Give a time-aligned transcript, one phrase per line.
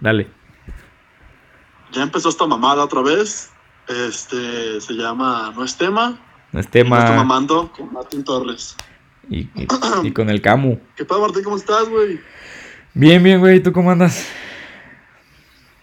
[0.00, 0.28] Dale.
[1.92, 3.50] Ya empezó esta mamada otra vez.
[3.88, 6.18] Este se llama No es tema.
[6.52, 6.96] No es tema.
[6.98, 8.76] No está mamando con Martín Torres.
[9.28, 9.66] Y, y-
[10.04, 10.78] y con el Camu.
[10.96, 11.42] ¿Qué pasa, Martín?
[11.44, 12.20] ¿Cómo estás, güey?
[12.94, 13.60] Bien, bien, güey.
[13.62, 14.26] ¿Tú cómo andas?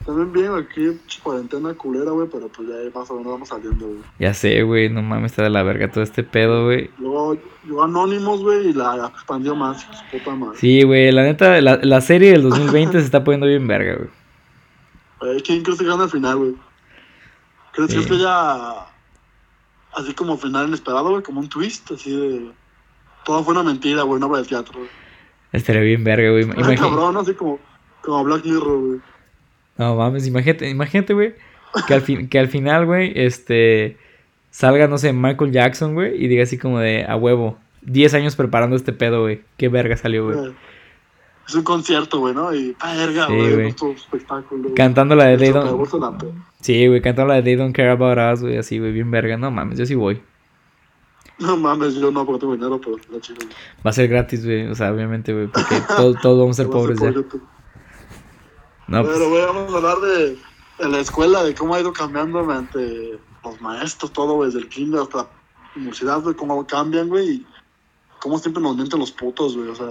[0.06, 4.00] También bien, aquí, cuarentena culera, güey, pero pues ya más o menos vamos saliendo, güey.
[4.20, 4.90] Ya sé, güey.
[4.90, 6.90] No mames, está de la verga todo este pedo, güey.
[7.00, 10.58] Luego llegó Anonymous, güey, y la expandió más, su puta madre.
[10.60, 11.10] Sí, güey.
[11.14, 14.10] La neta, la, la serie del 2020 se está poniendo bien verga, güey.
[15.22, 16.56] Güey, ¿Quién crees que gana al final, güey?
[17.72, 18.06] ¿Crees Sí.
[18.06, 18.88] que ya
[19.96, 22.52] así como final inesperado, güey, como un twist, así de...
[23.24, 24.90] Todo fue una mentira, güey, una obra de teatro, güey.
[25.54, 26.44] Estaría bien verga, güey.
[26.50, 27.58] Imagi- cabrón, así como,
[28.02, 29.00] como Black Mirror, güey.
[29.78, 31.34] No mames, imagínate, imagínate, güey.
[31.88, 33.98] Que al, fin, que al final, güey, este.
[34.52, 36.24] Salga, no sé, Michael Jackson, güey.
[36.24, 37.58] Y diga así como de a huevo.
[37.82, 39.42] 10 años preparando este pedo, güey.
[39.58, 40.50] Qué verga salió, güey.
[40.50, 40.54] Eh,
[41.48, 42.54] Es un concierto, güey, ¿no?
[42.56, 44.70] Y, ah, verga, Sí, güey, nuestro espectáculo.
[44.76, 45.92] Cantando la de They Don't.
[46.62, 48.58] Sí, güey, cantando la de They Don't Care About Us, güey.
[48.58, 49.36] Así, güey, bien verga.
[49.38, 50.22] No mames, yo sí voy.
[51.40, 53.50] No mames, yo no, porque tengo dinero, pero la güey.
[53.86, 54.68] Va a ser gratis, güey.
[54.68, 55.48] O sea, obviamente, güey.
[55.48, 57.12] Porque todos, todos vamos a ser pobres ya.
[58.88, 60.38] No, pues, Pero, güey, vamos a hablar de,
[60.80, 64.70] de la escuela, de cómo ha ido cambiando mediante los maestros, todo, güey, desde el
[64.70, 65.30] kinder hasta la
[65.76, 67.48] universidad, güey, cómo cambian, güey, y
[68.20, 69.88] cómo siempre nos mienten los putos, güey, o sea,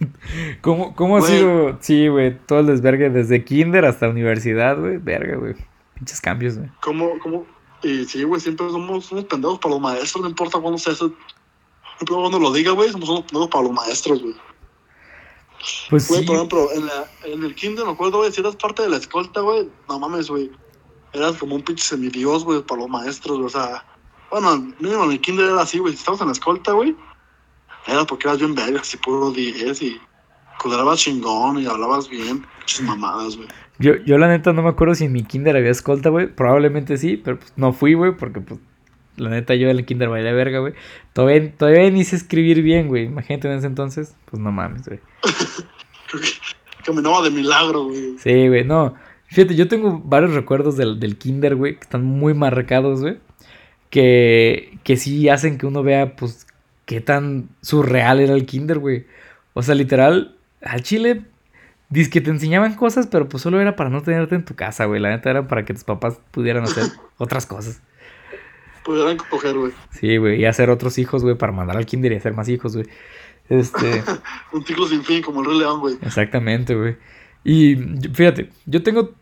[0.60, 1.76] ¿cómo, cómo ha sido?
[1.80, 2.38] Sí, güey.
[2.46, 4.98] Todo el desvergue desde kinder hasta universidad, güey.
[4.98, 5.54] Verga, güey.
[5.94, 6.70] Pinches cambios, güey.
[6.80, 7.46] cómo, cómo,
[7.82, 11.08] y sí, güey, siempre somos unos pendejos para los maestros, no importa cuándo sea eso,
[11.08, 11.14] no
[12.00, 14.34] importa cuándo lo diga, güey, somos unos pendejos para los maestros, güey.
[15.90, 16.26] Pues Güey, sí.
[16.26, 18.96] por ejemplo, en, la, en el kinder, me acuerdo, güey, si eras parte de la
[18.96, 20.50] escolta, güey, no mames, güey.
[21.12, 23.84] Eras como un pinche semidios, güey, para los maestros, güey, o sea...
[24.30, 25.94] Bueno, mínimo en el kinder era así, güey.
[25.94, 26.94] Si estabas en la escolta, güey,
[27.86, 30.00] era porque eras bien verga, así puro 10 y...
[30.60, 33.48] Cuadrabas chingón y hablabas bien, pinches mamadas, güey.
[33.78, 36.26] Yo, yo la neta no me acuerdo si en mi kinder había escolta, güey.
[36.26, 38.58] Probablemente sí, pero pues no fui, güey, porque pues
[39.18, 40.74] la neta yo en el kinder bailé verga, güey.
[41.12, 43.04] Todavía, todavía ni sé escribir bien, güey.
[43.04, 45.00] Imagínate en ese entonces, pues no mames, güey.
[46.84, 48.18] Caminaba de milagro, güey.
[48.18, 48.94] Sí, güey, no.
[49.26, 53.18] Fíjate, yo tengo varios recuerdos del, del kinder, güey, que están muy marcados, güey.
[53.90, 56.46] Que, que sí hacen que uno vea, pues,
[56.86, 59.06] qué tan surreal era el kinder, güey.
[59.52, 61.24] O sea, literal, al chile,
[61.90, 64.84] dice que te enseñaban cosas, pero pues solo era para no tenerte en tu casa,
[64.86, 65.00] güey.
[65.00, 66.84] La neta era para que tus papás pudieran hacer
[67.18, 67.82] otras cosas.
[68.88, 69.72] Pudieran coger, güey.
[69.90, 72.74] Sí, güey, y hacer otros hijos, güey, para mandar al kinder y hacer más hijos,
[72.74, 72.86] güey.
[73.50, 74.02] Este,
[74.54, 75.98] Un ciclo sin fin, como el Rey León, güey.
[76.00, 76.96] exactamente, güey.
[77.44, 77.76] Y
[78.14, 79.12] fíjate, yo tengo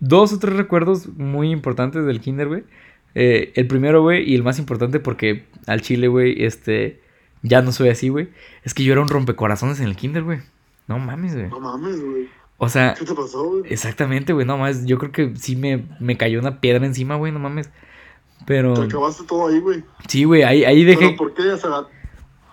[0.00, 2.64] dos o tres recuerdos muy importantes del kinder, güey.
[3.14, 7.00] Eh, el primero, güey, y el más importante porque al chile, güey, este,
[7.42, 8.30] ya no soy así, güey.
[8.64, 10.40] Es que yo era un rompecorazones en el kinder, güey.
[10.88, 11.48] No mames, güey.
[11.48, 12.28] No mames, güey.
[12.56, 13.72] O sea, ¿Qué te pasó, güey?
[13.72, 14.86] exactamente, güey, no mames.
[14.86, 17.70] Yo creo que sí me, me cayó una piedra encima, güey, no mames.
[18.48, 19.84] Pero, Te acabaste todo ahí, güey.
[20.08, 21.14] sí, güey, ahí, ahí ¿Pero dejé...
[21.16, 21.42] por qué?
[21.56, 21.86] ¿Se aga-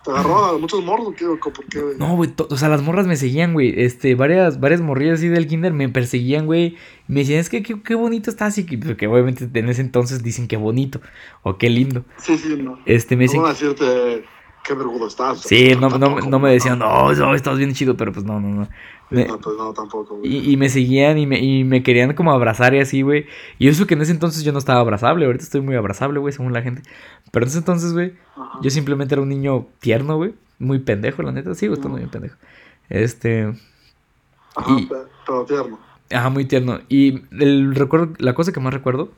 [0.04, 1.26] ¿Te agarró a muchos morros qué?
[1.26, 1.98] ¿O ¿Por qué, güey?
[1.98, 3.74] No, güey, o sea, las morras me seguían, güey.
[3.76, 6.76] Este, varias, varias morrillas así del kinder me perseguían, güey.
[7.08, 8.56] Me decían, es que qué, qué bonito estás.
[8.60, 11.02] Y que, porque obviamente en ese entonces dicen que bonito
[11.42, 12.06] o qué lindo.
[12.18, 12.78] Sí, sí, no.
[12.86, 14.26] Este, me No dicen, van a decirte
[14.66, 15.42] qué vergudo estás.
[15.42, 18.48] sí, no, no, no me decían, no, no, estás bien chido, pero pues no, no,
[18.50, 18.68] no.
[19.12, 20.36] Me- No, pues no, tampoco, güey.
[20.50, 23.28] y, y me seguían y me, y me querían como abrazar y así, güey.
[23.60, 25.26] Y eso que en ese entonces yo no estaba abrazable.
[25.28, 26.82] Ahorita estoy muy abrazable, güey, según la gente.
[27.32, 28.60] Pero en ese entonces, güey, Ajá.
[28.64, 30.34] yo simplemente era un niño tierno, güey.
[30.58, 31.54] Muy pendejo, la neta.
[31.54, 32.36] Sigo estando bien pendejo.
[32.90, 33.54] Este.
[34.56, 34.96] Ajá, y- pe-
[35.28, 35.80] pero tierno.
[36.12, 36.80] Ajá, muy tierno.
[36.90, 39.12] Y el recuerdo, la cosa que más recuerdo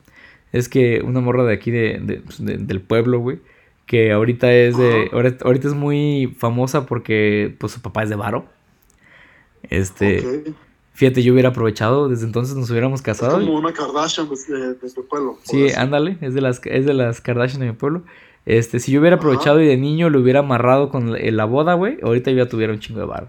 [0.52, 3.38] es que una morra de aquí de, de- pues, de- del pueblo, güey,
[3.88, 8.14] que ahorita es de, ahorita, ahorita es muy famosa porque pues su papá es de
[8.16, 8.46] Varo.
[9.70, 10.44] Este,
[10.94, 13.40] fíjate, yo hubiera aprovechado, desde entonces nos hubiéramos Es casado.
[13.42, 15.38] y- como una Kardashian de, de, de tu pueblo.
[15.42, 15.80] sí, eso.
[15.80, 18.02] ándale, es de las es de las Kardashian de mi pueblo.
[18.46, 19.24] Este, si yo hubiera Ajá.
[19.26, 22.72] aprovechado y de niño lo hubiera amarrado con la, la boda, güey, ahorita ya tuviera
[22.72, 23.28] un chingo de varo.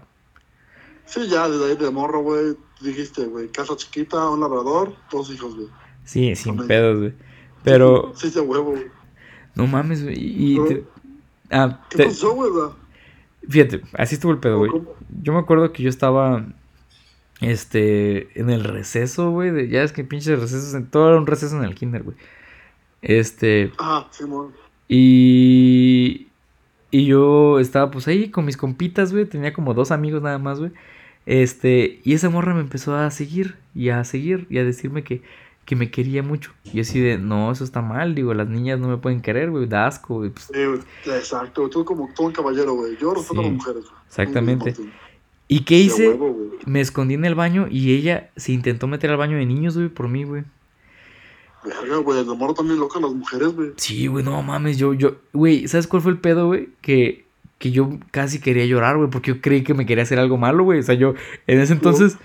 [1.04, 2.54] Sí, ya desde ahí de morro, güey.
[2.80, 5.66] Dijiste, güey, casa chiquita, un labrador, dos hijos, güey.
[6.04, 7.12] Sí, sin pedos, güey.
[7.62, 8.84] Pero Sí, de huevo, güey.
[9.54, 10.16] No mames, güey.
[10.18, 10.84] Y te-
[11.50, 12.50] ah, ¿Qué te- pasó, güey?
[13.48, 14.70] Fíjate, así estuvo el pedo, güey.
[15.22, 16.44] Yo me acuerdo que yo estaba,
[17.40, 19.68] este, en el receso, güey.
[19.68, 22.16] Ya es que pinches recesos, en- todo era un receso en el kinder, güey.
[23.02, 24.52] Este, Ajá, Simón.
[24.88, 26.28] y,
[26.90, 29.24] y yo estaba pues ahí con mis compitas, güey.
[29.24, 30.72] Tenía como dos amigos nada más, güey.
[31.26, 35.22] Este, y esa morra me empezó a seguir y a seguir y a decirme que,
[35.70, 36.50] que me quería mucho.
[36.64, 39.52] Y yo así de, no, eso está mal, digo, las niñas no me pueden querer,
[39.52, 40.30] güey, da asco, güey.
[40.30, 40.50] pues,
[41.06, 41.70] exacto.
[41.70, 42.96] Tú como todo un caballero, güey.
[43.00, 44.74] Yo respeto a las mujeres, exactamente.
[45.46, 46.08] ¿Y qué hice?
[46.08, 46.36] huevo.
[46.66, 49.88] Me escondí en el baño y ella se intentó meter al baño de niños, güey,
[49.88, 50.42] por mí, güey.
[51.64, 53.70] Verga, güey, el amor también loca a las mujeres, güey.
[53.76, 56.70] Sí, güey, no mames, yo, yo, güey, ¿sabes cuál fue el pedo, güey?
[56.80, 57.26] Que,
[57.58, 60.64] que yo casi quería llorar, güey, porque yo creí que me quería hacer algo malo,
[60.64, 60.80] güey.
[60.80, 61.14] O sea, yo,
[61.46, 62.18] en ese entonces,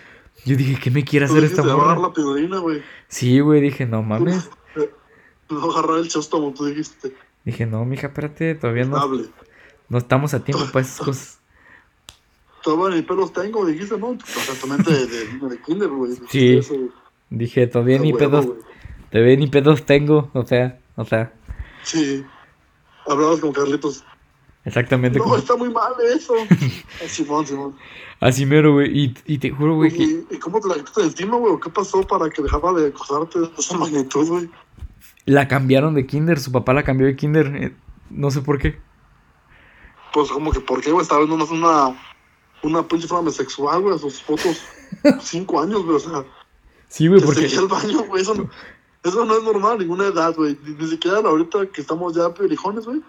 [0.43, 2.07] yo dije, ¿qué me quiere hacer esta dijiste, "Va a agarrar morra?
[2.09, 2.13] la
[2.59, 2.83] güey.
[3.07, 4.49] Sí, güey, dije, no mames.
[5.47, 7.15] No agarrar el chóstomo, tú dijiste.
[7.43, 9.25] Dije, no, mija, espérate, todavía no, Estable.
[9.89, 11.39] no estamos a tiempo para esas cosas.
[12.63, 14.13] Todavía ni pelos tengo, dijiste, ¿no?
[14.13, 16.13] Exactamente de, de, de kinder, güey.
[16.29, 16.57] Sí.
[16.57, 16.73] eso.
[17.29, 18.47] Dije, todavía A ni huevo, pedos,
[19.11, 21.31] todavía ni pedos tengo, o sea, o sea,
[21.83, 22.25] Sí.
[23.05, 24.03] Hablabas con Carlitos.
[24.65, 26.33] Exactamente No, como, está muy mal eso.
[27.07, 27.75] Simón, Simón.
[28.19, 31.01] así mero, güey, y, y te juro, güey, que ¿Y, ¿Y cómo te la quitaste
[31.01, 31.53] de encima, güey?
[31.53, 34.49] ¿O ¿Qué pasó para que dejara de acosarte de esa magnitud, güey?
[35.27, 37.75] la cambiaron de kinder, su papá la cambió de kinder, eh,
[38.11, 38.77] no sé por qué.
[40.13, 41.01] Pues como que, ¿por qué, güey?
[41.01, 41.51] Estaba viendo una,
[41.91, 41.99] una,
[42.63, 44.61] una pinche forma sexual, güey, a sus fotos.
[45.21, 46.23] Cinco años, güey, o sea.
[46.87, 47.41] Sí, güey, Que porque...
[47.41, 48.21] seguía al baño, güey.
[48.21, 48.49] Eso, no-
[49.03, 50.57] eso no es normal, ninguna edad, güey.
[50.63, 53.01] Ni, ni siquiera ahorita que estamos ya perijones, güey.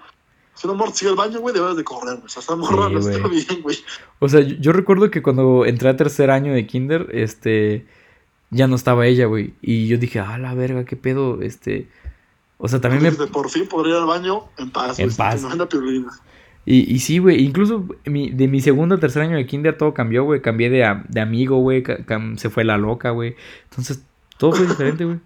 [0.57, 2.27] Si una morra sigue al baño, güey, debes de correr, güey.
[2.27, 3.77] O sea, esa morra Sí, no está bien, güey.
[4.19, 7.87] O sea, yo, yo recuerdo que cuando entré a tercer año de kinder, este,
[8.51, 9.55] ya no estaba ella, güey.
[9.61, 11.89] Y yo dije, ah, la verga, qué pedo, este...
[12.59, 13.11] O sea, también me...
[13.11, 15.17] Dijiste, Por fin podría ir al baño en paz, En güey.
[15.17, 15.45] paz.
[16.65, 19.93] Y, y sí, güey, incluso mi- de mi segundo a tercer año de kinder todo
[19.95, 20.41] cambió, güey.
[20.41, 21.85] Cambié de, a- de amigo, güey.
[22.37, 23.37] se fue la loca, güey.
[23.71, 24.03] Entonces,
[24.39, 25.19] todo fue diferente, güey.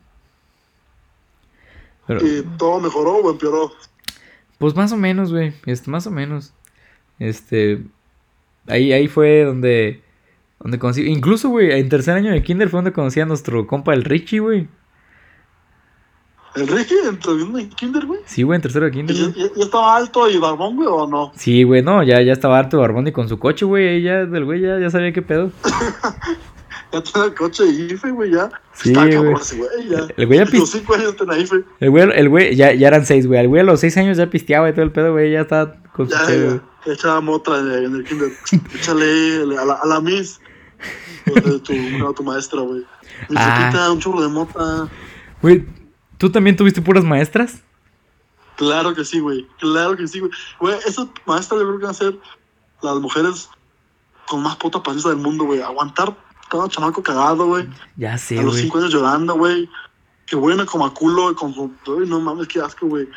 [2.07, 3.73] Pero, ¿Y todo mejoró o empeoró?
[4.61, 5.55] Pues más o menos, güey.
[5.65, 6.53] Este, más o menos.
[7.19, 7.83] Este,
[8.67, 10.03] ahí, ahí fue donde,
[10.61, 11.01] donde conocí.
[11.07, 14.41] Incluso, güey, en tercer año de kinder fue donde conocí a nuestro compa, el Richie,
[14.41, 14.69] güey.
[16.55, 16.69] ¿El
[17.09, 18.21] entró en kinder, güey?
[18.27, 21.33] Sí, güey, en tercero de ¿Y kinder, ya, estaba alto y barbón, güey, o no?
[21.37, 23.89] Sí, güey, no, ya, ya estaba harto de barbón y con su coche, güey.
[23.89, 25.53] ahí Ya, del güey, ya, ya sabía qué pedo.
[26.93, 28.51] Ya tenía el coche y IFE, güey, ya.
[28.73, 30.07] Sí, Está cabrón ese güey, ya.
[30.17, 31.65] El güey ya Los pis- cinco años tenía IFE.
[31.81, 33.39] El güey, el güey, ya, ya eran seis, güey.
[33.41, 35.31] El güey a los seis años ya pisteaba y todo el pedo, güey.
[35.33, 36.49] Ya estaba con su Ya, cheve, ya.
[36.49, 36.61] güey.
[36.87, 38.33] Ya echaba mota en el, en kinder.
[38.75, 40.41] Échale a la, a la Miss.
[41.27, 42.85] de tu, no, tu maestra, güey.
[43.37, 43.89] Ah.
[43.93, 44.89] un churro de mota.
[45.43, 45.65] Güey,
[46.19, 47.61] ¿tú también tuviste puras maestras?
[48.57, 49.47] Claro que sí, güey.
[49.59, 50.33] Claro que sí, güey.
[50.59, 52.19] Güey, esas maestras yo creo que van a ser
[52.83, 53.49] las mujeres
[54.27, 55.61] con más puta paciencia del mundo, güey.
[55.61, 56.17] Aguantar
[56.51, 57.67] cada chamaco cagado, güey.
[57.97, 58.65] Ya sé, a los güey.
[58.65, 59.69] cinco años llorando, güey.
[60.27, 61.73] Que buena como a culo con su...
[61.87, 63.09] Uy, no mames, qué asco, güey.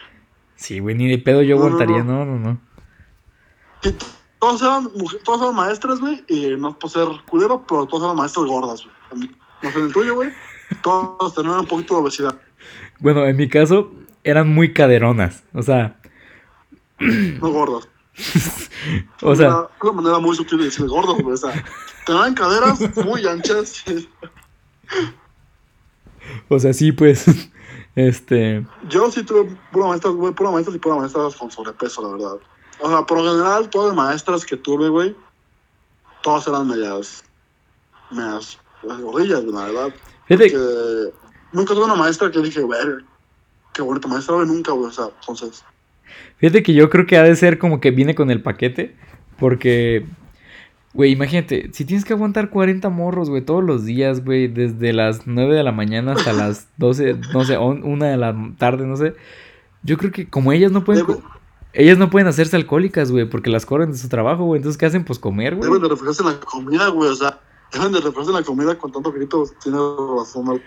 [0.56, 2.59] Sí, güey, ni de pedo yo No, no, aguantaría, no, no, no.
[3.81, 4.06] Que t-
[4.39, 4.89] todas eran,
[5.25, 6.24] todas eran maestras, güey.
[6.30, 9.30] Y no por ser culero, pero todas eran maestras gordas, güey.
[9.62, 10.29] No sé, en el tuyo, güey.
[10.81, 12.36] Todas tenían un poquito de obesidad.
[13.00, 13.91] Bueno, en mi caso,
[14.24, 15.44] eran muy caderonas.
[15.53, 16.00] O sea,
[17.00, 17.88] No gordas.
[19.21, 21.33] O sea, Una, una manera muy sutil de decir güey.
[21.33, 21.63] O sea,
[22.06, 23.83] tenían caderas muy anchas.
[26.50, 27.25] o sea, sí, pues.
[27.95, 28.65] Este.
[28.89, 30.33] Yo sí tuve pura maestras, güey.
[30.33, 32.39] Pura maestras y pura maestras con sobrepeso, la verdad.
[32.80, 35.15] O sea, por lo general, todas las maestras que tuve, güey,
[36.21, 37.24] todas eran medias.
[38.10, 39.94] medias gordillas, la verdad.
[40.27, 41.13] Fíjate,
[41.51, 43.06] nunca tuve una maestra que dije, ver,
[43.74, 45.63] qué bonita maestra, güey, nunca, güey, o sea, entonces,
[46.43, 48.93] fíjate que yo creo que ha de ser como que viene con el paquete.
[49.39, 50.05] Porque,
[50.93, 55.25] güey, imagínate, si tienes que aguantar 40 morros, güey, todos los días, güey, desde las
[55.25, 59.13] 9 de la mañana hasta las 12, no sé, 1 de la tarde, no sé.
[59.83, 61.05] Yo creo que como ellas no pueden.
[61.71, 64.59] Ellas no pueden hacerse alcohólicas, güey, porque las corren de su trabajo, güey.
[64.59, 65.05] Entonces, ¿qué hacen?
[65.05, 65.67] Pues comer, güey.
[65.69, 67.39] deben de reflejarse en la comida, güey, o sea,
[67.71, 69.79] deben de reflejarse en la comida con tanto grito, tiene
[70.17, 70.62] razón.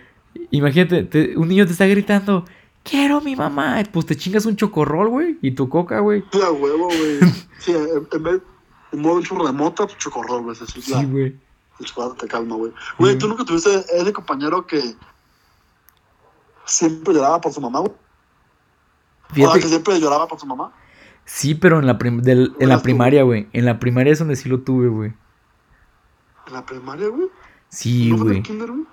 [0.51, 2.45] Imagínate, te- un niño te está gritando,
[2.89, 3.83] quiero mi mamá.
[3.93, 6.25] Pues te chingas un chocorrol, güey, y tu coca, güey.
[6.33, 7.19] Sí, a huevo, güey,
[7.59, 7.73] sí,
[8.13, 8.41] en, vez,
[8.93, 11.37] en modo un churro de mota, pues chocorrol, güey, Sí, la- güey.
[11.81, 12.73] el chocolate te calma, güey.
[12.99, 13.19] Güey, Sí.
[13.19, 14.95] ¿tú nunca tuviste ese compañero que
[16.65, 17.93] siempre lloraba por su mamá, güey?
[19.47, 20.73] O que siempre lloraba por su mamá.
[21.25, 23.49] sí, pero en la, prim- del- en la primaria, güey.
[23.53, 25.13] En la primaria es donde sí lo tuve, güey.
[26.47, 27.29] En la primaria, güey.
[27.69, 28.37] Sí, ¿No fue en güey.
[28.39, 28.85] el kinder, güey?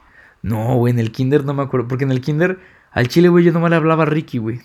[0.41, 1.87] No, güey, en el kinder no me acuerdo.
[1.87, 2.59] Porque en el kinder,
[2.93, 4.59] al chile, güey, yo nomás le hablaba a Ricky, güey.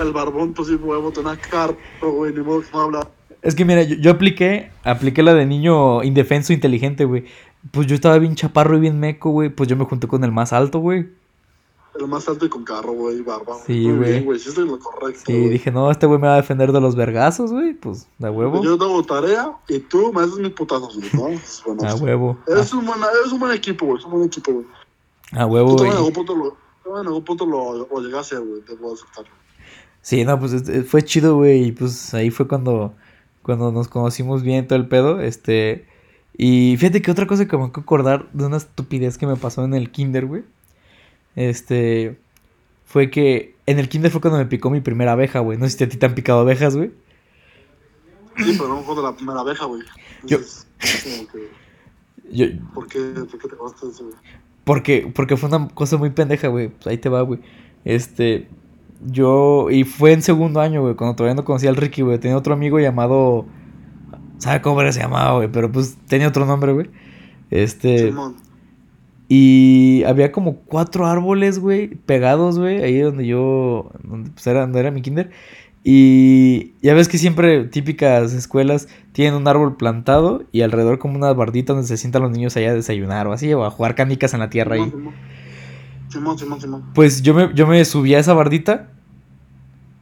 [0.00, 3.08] El barbón, pues sí, huevo, tenía carro, güey, ni modo que no habla.
[3.42, 7.24] Es que mira, yo, yo apliqué, apliqué la de niño indefenso inteligente, güey.
[7.72, 9.48] Pues yo estaba bien chaparro y bien meco, güey.
[9.48, 11.08] Pues yo me junté con el más alto, güey.
[11.98, 13.56] El más alto y con carro, güey, barba.
[13.66, 14.10] Sí, Muy güey.
[14.10, 15.22] bien, güey, sí, es lo correcto.
[15.26, 15.48] Sí, güey.
[15.48, 17.74] dije, no, este güey me va a defender de los vergazos, güey.
[17.74, 18.62] Pues, de huevo.
[18.62, 21.28] Yo tengo tarea y tú me haces mis putazos, güey, ¿no?
[21.38, 21.88] Es bueno.
[21.88, 22.38] A huevo.
[22.46, 24.66] Eres un, buen, eres un buen equipo, güey, es un buen equipo, güey.
[25.32, 25.90] A huevo, güey.
[25.90, 28.74] en algún punto lo, tú en algún punto lo, lo llegué a hacer, güey, te
[28.76, 29.24] puedo aceptar.
[30.00, 31.64] Sí, no, pues fue chido, güey.
[31.66, 32.94] Y pues ahí fue cuando,
[33.42, 35.86] cuando nos conocimos bien todo el pedo, este...
[36.40, 39.64] Y fíjate que otra cosa que me acabo acordar de una estupidez que me pasó
[39.64, 40.44] en el kinder, güey.
[41.36, 42.18] Este...
[42.86, 45.58] Fue que en el kinder fue cuando me picó mi primera abeja, güey.
[45.58, 46.90] No sé si a ti te han picado abejas, güey.
[48.38, 49.82] Sí, pero no me acuerdo de la primera abeja, güey.
[50.24, 50.66] Yo- Entonces,
[51.04, 51.48] como que,
[52.30, 54.16] Yo, ¿por, qué, ¿Por qué te gusta eso, güey?
[54.68, 56.68] Porque, porque fue una cosa muy pendeja, güey.
[56.68, 57.40] Pues ahí te va, güey.
[57.86, 58.48] Este.
[59.06, 59.70] Yo.
[59.70, 60.94] Y fue en segundo año, güey.
[60.94, 62.18] Cuando todavía no conocía al Ricky, güey.
[62.18, 63.46] Tenía otro amigo llamado.
[64.36, 65.48] ¿Sabe cómo era se llamaba, güey?
[65.50, 66.90] Pero pues tenía otro nombre, güey.
[67.50, 68.08] Este.
[68.10, 68.36] Simón.
[69.26, 74.80] Y había como cuatro árboles, güey, pegados, güey, ahí donde yo, donde pues era, donde
[74.80, 75.30] era mi kinder.
[75.90, 81.32] Y ya ves que siempre típicas escuelas tienen un árbol plantado y alrededor como una
[81.32, 84.34] bardita donde se sientan los niños allá a desayunar o así, o a jugar canicas
[84.34, 84.92] en la tierra ahí.
[86.94, 88.90] Pues yo me, yo me subí a esa bardita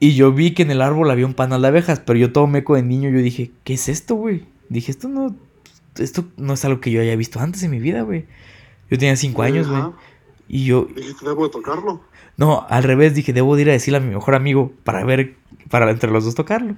[0.01, 2.49] y yo vi que en el árbol había un panal de abejas, pero yo todo
[2.49, 4.45] meco de niño, yo dije, ¿qué es esto, güey?
[4.69, 5.37] Dije, esto no,
[5.99, 8.27] esto no es algo que yo haya visto antes en mi vida, güey.
[8.91, 9.85] Yo tenía cinco años, güey.
[10.49, 10.89] Y yo,
[11.23, 12.01] debo de tocarlo.
[12.37, 15.37] no, al revés, dije, debo de ir a decirle a mi mejor amigo para ver,
[15.71, 16.75] para entre los dos tocarlo.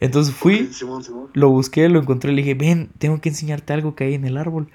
[0.00, 1.28] Entonces fui, Ok, Simón, Simón.
[1.32, 4.36] lo busqué, lo encontré, le dije, ven, tengo que enseñarte algo que hay en el
[4.36, 4.68] árbol.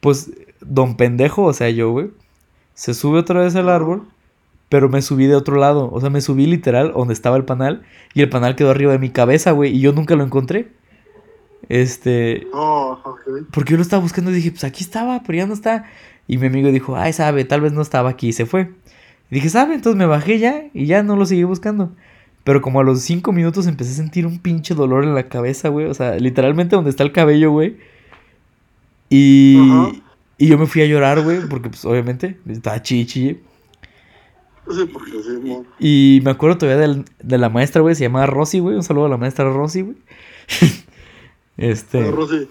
[0.00, 0.30] Pues,
[0.60, 2.10] don pendejo, o sea, yo, güey,
[2.74, 4.06] se sube otra vez al árbol,
[4.68, 5.90] pero me subí de otro lado.
[5.90, 7.82] O sea, me subí literal donde estaba el panal
[8.14, 10.68] y el panal quedó arriba de mi cabeza, güey, y yo nunca lo encontré.
[11.68, 12.98] Este, Oh,
[13.52, 15.86] porque yo lo estaba buscando y dije, pues aquí estaba, pero ya no está.
[16.26, 18.70] Y mi amigo dijo, ay, sabe, tal vez no estaba aquí y se fue.
[19.30, 21.92] Y dije, sabe, entonces me bajé ya y ya no lo seguí buscando.
[22.48, 25.68] Pero como a los cinco minutos empecé a sentir un pinche dolor en la cabeza,
[25.68, 25.84] güey.
[25.84, 27.76] O sea, literalmente donde está el cabello, güey.
[29.10, 29.58] Y,
[30.38, 33.38] y yo me fui a llorar, güey, porque pues obviamente estaba chichi.
[34.70, 35.66] Sí, porque Simón.
[35.78, 38.76] Y me acuerdo todavía del- de la maestra, güey, se llamaba Rosy, güey.
[38.76, 39.96] Un saludo a la maestra Rosy, güey.
[41.58, 41.98] este.
[41.98, 42.48] Pero, Rosy,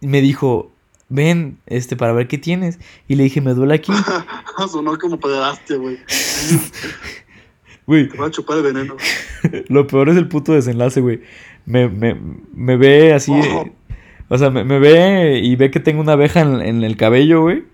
[0.00, 0.72] me dijo,
[1.10, 2.78] ven, este, para ver qué tienes.
[3.08, 3.92] Y le dije, me duele aquí.
[4.72, 5.98] sonó como pederastia, güey.
[7.86, 8.96] Güey, Te va a chupar el veneno.
[9.68, 11.22] lo peor es el puto desenlace, güey.
[11.64, 12.16] Me, me,
[12.52, 13.32] me ve así.
[13.32, 13.68] Oh.
[14.28, 17.42] O sea, me, me ve y ve que tengo una abeja en, en el cabello,
[17.42, 17.64] güey.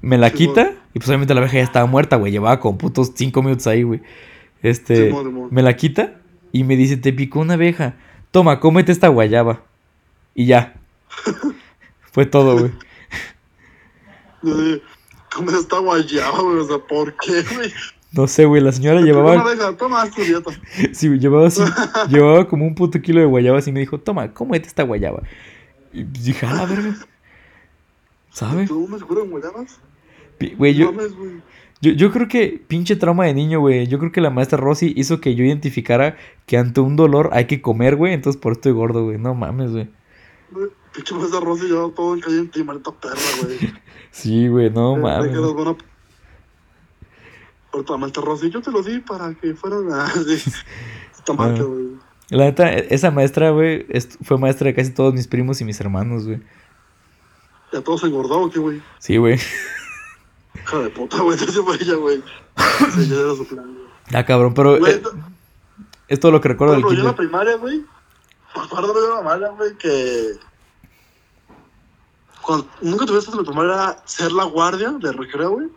[0.00, 0.72] Me la Sí, quita.
[0.94, 2.32] Y pues obviamente la abeja ya estaba muerta, güey.
[2.32, 4.02] Llevaba como putos cinco minutos ahí, güey.
[4.62, 5.12] Este.
[5.50, 6.20] Me la quita
[6.52, 7.96] y me dice, te picó una abeja.
[8.30, 9.62] Toma, cómete esta guayaba.
[10.34, 10.74] Y ya.
[12.12, 12.72] Fue todo, güey.
[15.34, 16.58] ¿Cómo está guayaba, güey?
[16.58, 17.72] O sea, ¿por qué, güey?
[18.14, 18.60] No sé, güey.
[18.62, 19.40] La señora llevaba.
[19.40, 20.04] abeja, toma.
[20.92, 21.62] Sí, güey, llevaba así.
[22.08, 25.22] llevaba como un puto kilo de guayabas y me dijo, toma, cómete esta guayaba.
[25.92, 26.94] Y pues dije, ah, verga.
[28.30, 28.66] ¿Sabe?
[28.66, 29.78] ¿Tú me seguro en guayabas?
[30.56, 31.30] Güey, yo, Mames, güey.
[31.80, 33.86] yo, yo creo que pinche trauma de niño, güey.
[33.86, 36.16] Yo creo que la maestra Rosy hizo que yo identificara
[36.46, 38.12] que ante un dolor hay que comer, güey.
[38.14, 39.18] Entonces por eso estoy gordo, güey.
[39.18, 39.88] No mames, güey.
[40.94, 43.58] Pinche maestra Rosy llevaba todo en caliente y maldita perra, güey.
[44.10, 45.30] Sí, güey, no Eh, mames.
[45.30, 45.91] que eras buena- Ahorita
[47.88, 49.86] la maestra Rosy, yo te lo di para que fueran.
[51.16, 51.62] Está mal, Ah.
[51.62, 51.88] güey.
[52.28, 55.64] La neta, e- esa maestra, güey, es- fue maestra de casi todos mis primos y
[55.64, 56.40] mis hermanos, güey.
[57.72, 58.82] Ya todo se engordó, ¿o qué, güey?
[58.98, 59.38] Sí, güey.
[60.54, 61.36] Hija de puta, güey.
[61.36, 62.22] Ese fue ella, güey.
[62.94, 63.82] Sí, ya era su plan, güey.
[64.14, 65.02] Ah, cabrón, pero Güey, eh,
[66.08, 67.78] es todo lo que recuerdo del Bueno, yo en la primaria, güey,
[68.56, 70.32] me acuerdo de una mala, güey, que...
[72.42, 75.68] Cuando, nunca tuviste en la primaria era ser la guardia de recreo, güey.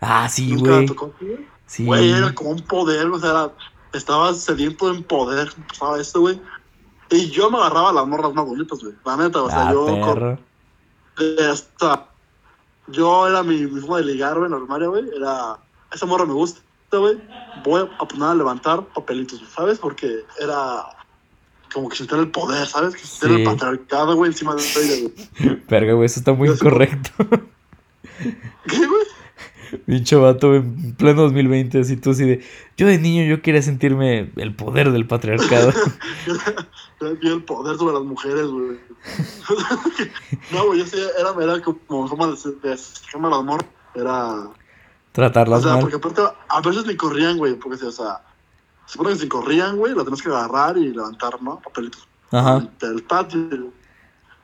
[0.00, 0.86] Ah, sí, güey.
[0.86, 1.46] tocó, güey.
[1.66, 1.84] Sí.
[1.84, 3.52] Güey, era como un poder, o sea, era-
[3.92, 6.40] estaba sediento en poder, pasaba esto, güey.
[7.10, 8.94] Y yo me agarraba las morras más bonitas, güey.
[9.04, 9.86] La neta, o sea, Ah, yo...
[9.86, 10.40] con-
[11.50, 12.08] hasta-
[12.88, 15.04] yo era mi, mi forma de ligar, güey, primaria, güey.
[15.16, 15.58] Era...
[15.92, 16.60] Esa morra me gusta,
[16.92, 17.18] güey.
[17.64, 19.78] Voy a poner a levantar papelitos, ¿sabes?
[19.78, 20.84] Porque era...
[21.72, 22.94] Como que sentir el poder, ¿sabes?
[22.94, 23.42] Que sentir Sí.
[23.42, 25.62] el patriarcado, güey, encima de ella, güey.
[25.68, 27.10] Verga, güey, eso está muy incorrecto.
[28.18, 29.02] ¿Qué, güey?
[29.86, 32.44] Pinche vato, en pleno 2020, así tú así de...
[32.76, 35.72] Yo de niño yo quería sentirme el poder del patriarcado.
[37.00, 38.76] El poder sobre las mujeres, güey.
[40.52, 43.68] no, güey, yo sí era, era como forma de, esquema las morras.
[43.94, 44.50] Era...
[45.12, 45.80] Tratarlas o sea, mal.
[45.82, 48.20] porque aparte a veces ni corrían, güey, porque, o sea,
[48.86, 51.60] se supone que si corrían, güey, la tenés que agarrar y levantar, ¿no?
[51.60, 52.08] Papelitos.
[52.32, 52.68] Ajá.
[52.80, 53.72] Del patio.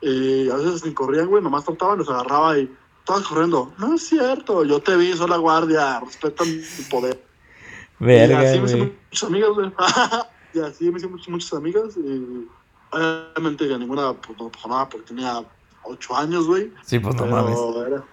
[0.01, 2.71] Y a veces ni corrían, güey, nomás trataban, los agarraba y
[3.05, 3.71] estabas corriendo.
[3.77, 6.59] No es cierto, yo te vi, soy la guardia, respeta mi
[6.89, 7.23] poder.
[7.99, 9.71] y Verga, así me hice muchas amigas, güey.
[10.55, 11.97] y así me hice muchas, muchas amigas.
[11.97, 12.47] Y
[12.91, 15.43] obviamente que ninguna pues, no pasó nada porque tenía
[15.83, 16.73] ocho años, güey.
[16.83, 17.55] Sí, pues no mames.
[17.85, 18.03] Era,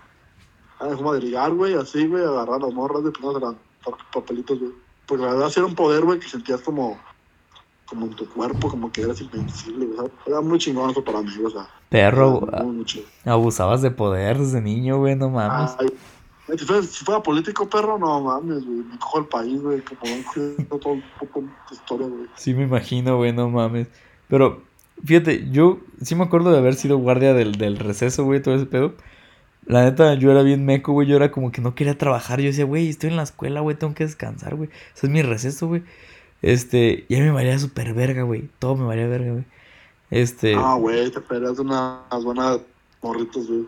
[0.81, 3.57] era como de ligar, güey, así, güey, agarrar las morras, de levantar
[4.13, 4.73] papelitos, güey.
[5.07, 7.01] Porque la verdad sí era un poder, güey, que sentías como,
[7.93, 11.21] como en tu cuerpo, como que eres invencible, o sea, era muy chingón eso para
[11.21, 11.69] mí, o sea.
[11.91, 12.87] Perro, muy,
[13.27, 15.77] abusabas de poder desde niño, güey, no mames.
[15.79, 15.89] Ay,
[16.59, 20.79] si fuera, si fuera político, perro, no mames, güey, me cojo el país, güey, como
[20.79, 22.29] todo el puto historia, güey.
[22.35, 23.89] Sí, me imagino, güey, no mames.
[24.27, 24.63] Pero,
[25.05, 28.65] fíjate, yo sí me acuerdo de haber sido guardia del, del receso, güey, todo ese
[28.65, 28.95] pedo.
[29.67, 31.07] La neta, yo era bien meco, güey.
[31.07, 32.41] Yo era como que no quería trabajar.
[32.41, 34.71] Yo decía, güey, estoy en la escuela, güey, tengo que descansar, güey.
[34.95, 35.83] Ese es mi receso, güey.
[36.43, 38.49] Este, ya me valía súper verga, güey.
[38.59, 39.45] Todo me valía verga, güey.
[40.11, 42.61] Este, Ah, güey, te esperas unas buenas
[43.01, 43.67] morritos, güey.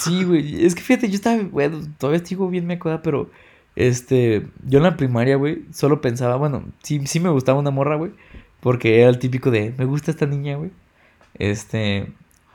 [0.00, 0.64] sí, güey.
[0.66, 3.02] Es que fíjate, yo estaba, güey, todavía sigo bien meco, ¿verdad?
[3.02, 3.30] pero,
[3.76, 7.96] este, yo en la primaria, güey, solo pensaba, bueno, sí, sí me gustaba una morra,
[7.96, 8.12] güey.
[8.60, 10.70] Porque era el típico de, me gusta esta niña, güey.
[11.34, 12.12] Este,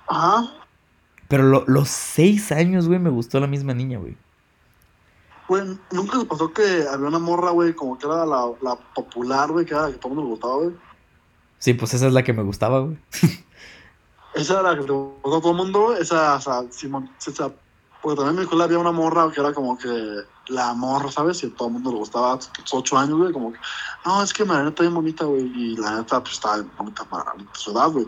[0.08, 0.54] Ajá.
[1.28, 4.16] pero lo- los seis años, güey, me gustó la misma niña, güey.
[5.48, 9.52] Güey, nunca se pasó que había una morra, güey, como que era la, la popular,
[9.52, 10.76] güey, que era la que todo el mundo le gustaba, güey.
[11.60, 12.98] Sí, pues esa es la que me gustaba, güey.
[14.34, 15.96] Esa era la que le gustaba a todo el mundo.
[15.96, 17.52] Esa, o sea, Simón, esa,
[18.02, 19.90] porque también en mi escuela había una morra que era como que
[20.50, 21.42] la morra, ¿sabes?
[21.44, 23.60] Y a todo el mundo le gustaba, a sus ocho años, güey, como que,
[24.06, 27.04] no, es que Mariana está bien bonita, güey, y la neta, pues, estaba bien bonita
[27.06, 28.08] para su edad, güey.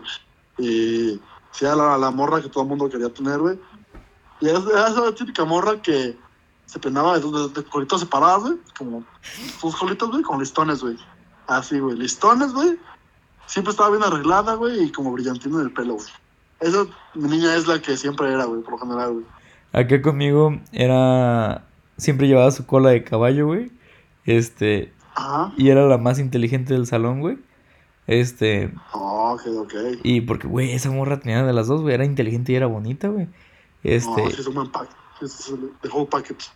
[0.58, 1.20] Y
[1.50, 3.58] sí, era la, la morra que todo el mundo quería tener, güey.
[4.40, 6.16] Y era, era esa típica morra que
[6.70, 9.02] se peinaba de, de, de colitas separadas, güey, como
[9.60, 10.96] sus colitas, güey, con listones, güey.
[11.48, 12.78] Así, güey, listones, güey.
[13.46, 16.06] Siempre estaba bien arreglada, güey, y como brillantina en el pelo, güey.
[16.60, 16.86] Esa
[17.16, 19.24] niña es la que siempre era, güey, por lo general, güey.
[19.72, 21.66] Acá conmigo era.
[21.96, 23.72] Siempre llevaba su cola de caballo, güey.
[24.24, 24.92] Este.
[25.16, 25.52] Ajá.
[25.56, 27.38] Y era la más inteligente del salón, güey.
[28.06, 28.72] Este.
[28.92, 29.74] Oh, ok, ok.
[30.04, 31.94] Y porque, güey, esa morra tenía de las dos, güey.
[31.94, 33.26] Era inteligente y era bonita, güey.
[33.82, 34.22] Este.
[34.22, 34.88] No, es un buen pack.
[35.20, 36.48] Es, el whole package.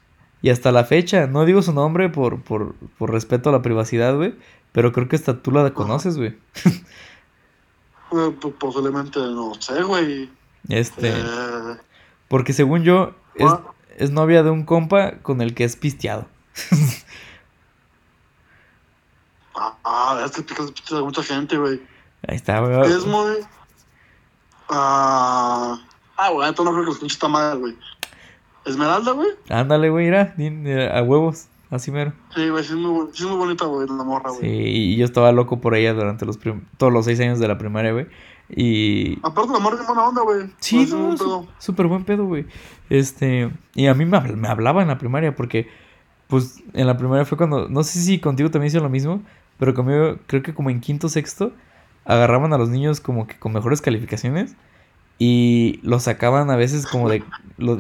[0.45, 4.15] Y hasta la fecha, no digo su nombre por, por, por respeto a la privacidad,
[4.15, 4.35] güey.
[4.73, 6.37] Pero creo que hasta tú la conoces, güey.
[8.13, 10.31] Eh, pues, posiblemente, no sé, güey.
[10.69, 11.09] Este.
[11.09, 11.77] Eh,
[12.29, 13.63] Porque según yo, es, ah,
[13.97, 16.27] es novia de un compa con el que es pisteado.
[19.55, 21.81] ah, es que picas de mucha gente, güey.
[22.29, 22.93] Ahí está, güey.
[22.93, 23.37] Es muy.
[24.69, 25.81] Ah,
[26.19, 27.75] ah, güey, esto no creo que lo escuche está mal, güey.
[28.67, 29.29] Esmeralda, güey.
[29.51, 32.13] Ándale, güey, di- eh, a huevos, así mero.
[32.35, 34.69] Sí, güey, sí es muy, bu- sí es muy bonita, güey, la morra, Sí, güey.
[34.93, 37.59] y yo estaba loco por ella durante los prim- todos los seis años de la
[37.59, 38.07] primaria, güey.
[38.49, 40.47] Y Aparte, la morra es buena onda, güey.
[40.59, 42.47] sí, No, no, súper buen pedo, güey.
[42.91, 45.69] Este, y a mí me hablaba en la primaria porque,
[46.29, 49.23] pues, en la primaria fue cuando, no sé si contigo también hizo lo mismo,
[49.59, 51.53] pero conmigo, creo que como en quinto, sexto,
[52.05, 54.57] agarraban a los niños como que con mejores calificaciones
[55.19, 57.23] y los sacaban a veces como de...
[57.59, 57.79] los-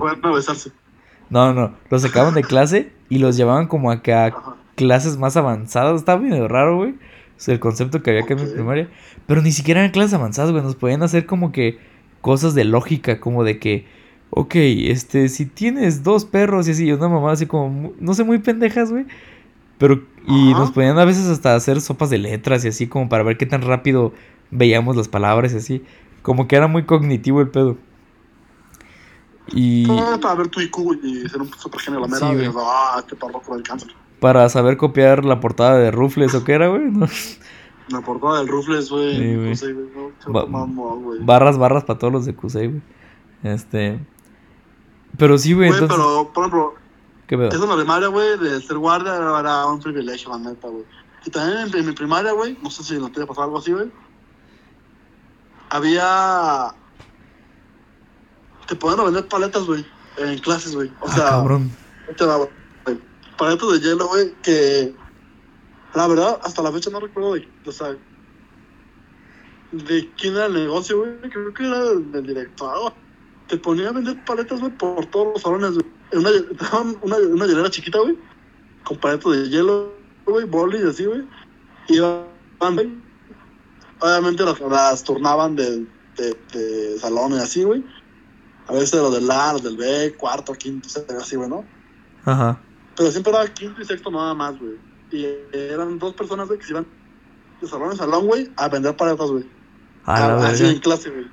[1.31, 4.57] no, no, los sacaban de clase y los llevaban como acá Ajá.
[4.77, 5.97] clases más avanzadas.
[5.97, 6.91] Estaba medio raro, güey.
[6.93, 8.89] O sea, el concepto que había acá en mi primaria.
[9.27, 10.63] Pero ni siquiera eran clases avanzadas, güey.
[10.63, 11.79] Nos podían hacer como que
[12.21, 13.87] cosas de lógica, como de que,
[14.31, 18.39] ok, este, si tienes dos perros y así, una mamá así como, no sé, muy
[18.39, 19.07] pendejas, güey.
[19.79, 20.61] Pero, y Ajá.
[20.61, 23.47] nos podían a veces hasta hacer sopas de letras y así, como para ver qué
[23.47, 24.13] tan rápido
[24.51, 25.83] veíamos las palabras y así.
[26.25, 27.77] Como que era muy cognitivo el pedo.
[29.49, 32.19] Y Ah, para ver tu IQ güey, y ser un super genio la mera.
[32.19, 32.65] Sí, y, güey.
[32.67, 33.95] ah, qué parro con el cáncer.
[34.21, 36.91] para saber copiar la portada de Rufles o qué era, güey.
[36.91, 37.07] ¿no?
[37.91, 39.19] La portada del Rufles, güey.
[39.19, 39.73] Sí, güey.
[40.33, 40.49] güey.
[40.49, 41.21] No, güey.
[41.23, 42.83] Barras, barras para todos los de Kusei, güey.
[43.43, 44.01] Este.
[45.19, 46.07] Pero sí, güey, Güey, entonces.
[46.07, 46.75] pero, por ejemplo,
[47.27, 47.51] ¿Qué pedo?
[47.51, 50.85] eso en la primaria, güey, de ser guardia era, un privilegio, la neta, güey.
[51.27, 53.73] Y también en, mi primaria, güey, no sé si no te haya pasado algo así,
[53.73, 53.91] güey.
[55.75, 56.73] Había.
[58.69, 59.85] Te podían vender paletas, güey,
[60.19, 60.89] en clases, güey.
[61.01, 61.69] O Ah, sea, cabrón.
[62.17, 63.01] te güey.
[63.37, 64.95] Paletas de hielo, güey, que.
[65.95, 67.49] La verdad, hasta la fecha no recuerdo de.
[67.67, 67.97] O sea.
[69.73, 71.19] De quién era el negocio, güey.
[71.29, 72.93] Creo que era del, director.
[73.49, 75.87] Te ponía a vender paletas, güey, por todos los salones, güey.
[76.13, 76.31] Una,
[77.03, 78.17] una, una hielera chiquita, güey.
[78.85, 79.93] Con paletas de hielo,
[80.25, 81.25] güey, bolis y así, güey.
[81.89, 82.27] Y iban,
[82.61, 83.04] güey.
[84.01, 87.85] Obviamente las, las turnaban de, de, de salón y así, güey.
[88.67, 90.89] A veces los del A, los del B, cuarto, quinto,
[91.21, 91.65] así, güey, ¿no?
[92.25, 92.59] Ajá.
[92.97, 94.77] Pero siempre era quinto y sexto nada más, güey.
[95.11, 96.87] Y eran dos personas, güey, que se iban
[97.61, 99.45] de salón en salón, güey, a vender paletas, güey.
[100.05, 101.27] A Ah, Así en clase, güey.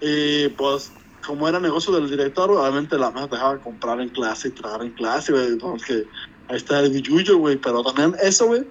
[0.00, 0.92] Y pues,
[1.26, 4.92] como era negocio del director, obviamente la mesa dejaba comprar en clase y tragar en
[4.92, 5.56] clase, güey.
[5.58, 6.06] Porque
[6.48, 7.56] ahí está el billuyo, güey.
[7.56, 8.64] Pero también eso, güey,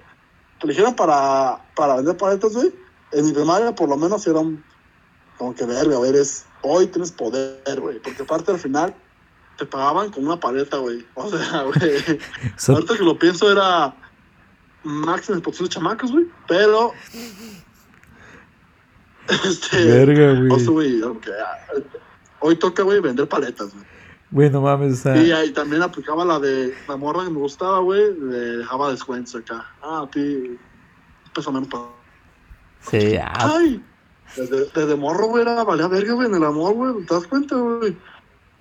[0.62, 2.72] que eligieron para, para vender paletas, güey.
[3.12, 4.62] En mi primaria, por lo menos, era un.
[5.36, 6.46] Como que verga, güey, eres.
[6.62, 7.98] Hoy tienes poder, güey.
[8.00, 8.94] Porque aparte al final
[9.58, 11.04] te pagaban con una paleta, güey.
[11.14, 12.18] O sea, güey.
[12.56, 13.94] So- Ahorita que lo pienso era.
[14.84, 16.26] máximo por sus chamacos, güey.
[16.48, 16.92] Pero.
[19.28, 19.84] Este.
[19.84, 20.50] Verga, güey.
[20.50, 21.58] oso, güey, aunque, ah,
[22.40, 23.84] hoy toca, güey, vender paletas, güey.
[24.32, 25.22] Güey, no mames, o sea.
[25.22, 28.14] Y ahí también aplicaba la de la morra que me gustaba, güey.
[28.18, 29.66] Le dejaba descuentos acá.
[29.82, 30.58] Ah, a ti.
[31.46, 31.84] Menos para.
[32.80, 33.84] Sí, ah, Ay.
[34.36, 37.06] Desde, desde morro, güey, era valía verga, güey, en el amor, güey.
[37.06, 37.96] ¿Te das cuenta, güey?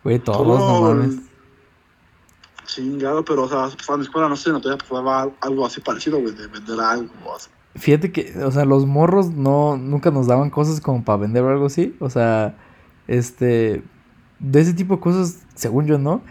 [0.03, 1.19] güey, todos, no mames.
[2.65, 6.19] Chingado, pero, o sea, en la escuela, no sé, no te pasaba algo así parecido,
[6.19, 7.49] güey, de vender algo así.
[7.75, 11.49] Fíjate que, o sea, los morros no, nunca nos daban cosas como para vender o
[11.49, 11.95] algo así.
[11.99, 12.57] O sea,
[13.07, 13.83] este,
[14.39, 16.21] de ese tipo de cosas, según yo, ¿no?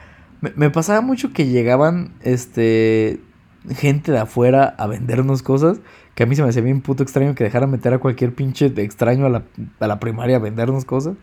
[0.40, 3.20] Me, me pasaba mucho que llegaban, este,
[3.68, 5.80] gente de afuera a vendernos cosas.
[6.14, 8.66] Que a mí se me hacía bien puto extraño que dejaran meter a cualquier pinche
[8.76, 9.42] extraño a la,
[9.78, 11.14] a la primaria a vendernos cosas.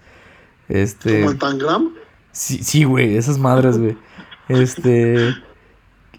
[0.70, 1.20] Este.
[1.20, 1.93] Como el Tangram.
[2.32, 3.98] Sí, sí, güey, esas madres, güey.
[4.48, 5.34] Este.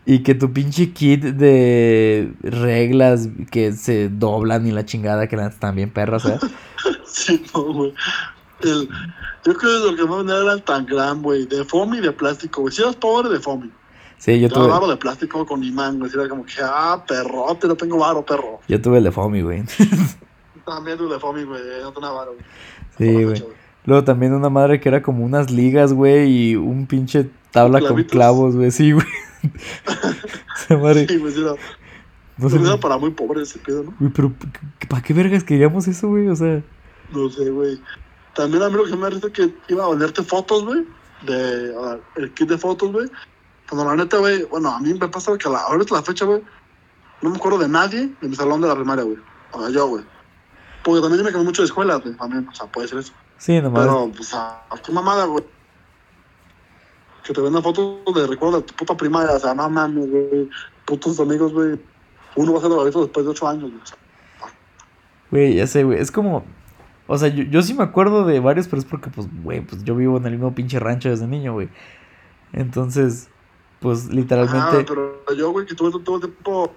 [0.05, 5.55] Y que tu pinche kit de reglas que se doblan y la chingada que las
[5.55, 6.39] están bien perras, ¿eh?
[7.07, 7.95] Sí, no, güey.
[8.61, 8.89] El,
[9.45, 11.47] yo creo que lo que más vendía era el Tangram, güey.
[11.47, 12.73] De foamy y de plástico, güey.
[12.75, 13.71] Si eras pobre, de foamy.
[14.19, 16.11] Sí, yo Yo tuve, varo de plástico con imán, güey.
[16.11, 18.61] Si Era como que, ah, perrote, no tengo varo, perro.
[18.67, 19.63] yo tuve el de Foamy, güey.
[20.67, 21.63] También tú de foamy, güey.
[21.83, 22.45] No tengo varo, güey.
[22.99, 23.45] Sí, güey.
[23.85, 28.03] Luego también una madre que era como unas ligas, güey, y un pinche tabla con
[28.05, 28.71] clavos, güey.
[28.71, 29.07] Sí, güey.
[30.57, 31.07] Esa madre.
[31.09, 31.53] Sí, güey, sí, era,
[32.37, 33.95] No sé, era para muy pobre ese pedo, ¿no?
[33.99, 34.33] güey, pero
[34.89, 36.29] ¿para qué vergas queríamos eso, güey?
[36.29, 36.61] O sea,
[37.13, 37.81] No sé, güey.
[38.39, 40.87] También a mí lo que me parece que iba a venderte fotos, güey.
[41.23, 43.11] De, ver, el kit de fotos, güey.
[43.69, 46.25] Cuando la neta, güey, bueno, a mí me pasa que a la, ahorita la fecha,
[46.25, 46.41] güey,
[47.21, 49.19] no me acuerdo de nadie de mi salón de la primaria, güey.
[49.51, 50.05] O sea, yo, güey.
[50.85, 53.13] Porque también yo me cambié mucho de escuela, güey, también, o sea, puede ser eso.
[53.39, 53.85] sí, nomás.
[53.85, 55.45] Pero, pues, a, a qué mamada, güey.
[57.25, 60.49] Que te vendan fotos de recuerdo de tu puta primaria, o sea, no mames, güey.
[60.87, 61.77] Putos amigos, güey.
[62.37, 63.83] Uno va a ser drogadicto después de ocho años, güey.
[65.33, 65.99] Güey, ya sé, güey.
[65.99, 66.45] Es como.
[67.09, 69.83] O sea, yo, yo sí me acuerdo de varios, pero es porque, pues, güey, pues
[69.83, 71.69] yo vivo en el mismo pinche rancho desde niño, güey.
[72.53, 73.29] Entonces,
[73.81, 74.85] pues Ah, literalmente.
[74.87, 76.73] pero yo, güey, que tuve todo el tiempo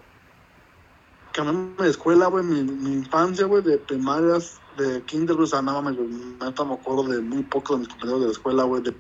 [1.34, 5.62] cambiando de escuela, güey, mi, mi infancia, güey, de primarias, de kinder, güey, o sea,
[5.62, 6.08] nada más, güey,
[6.42, 8.92] neta me acuerdo de muy poco de mis compañeros de la escuela, güey, de,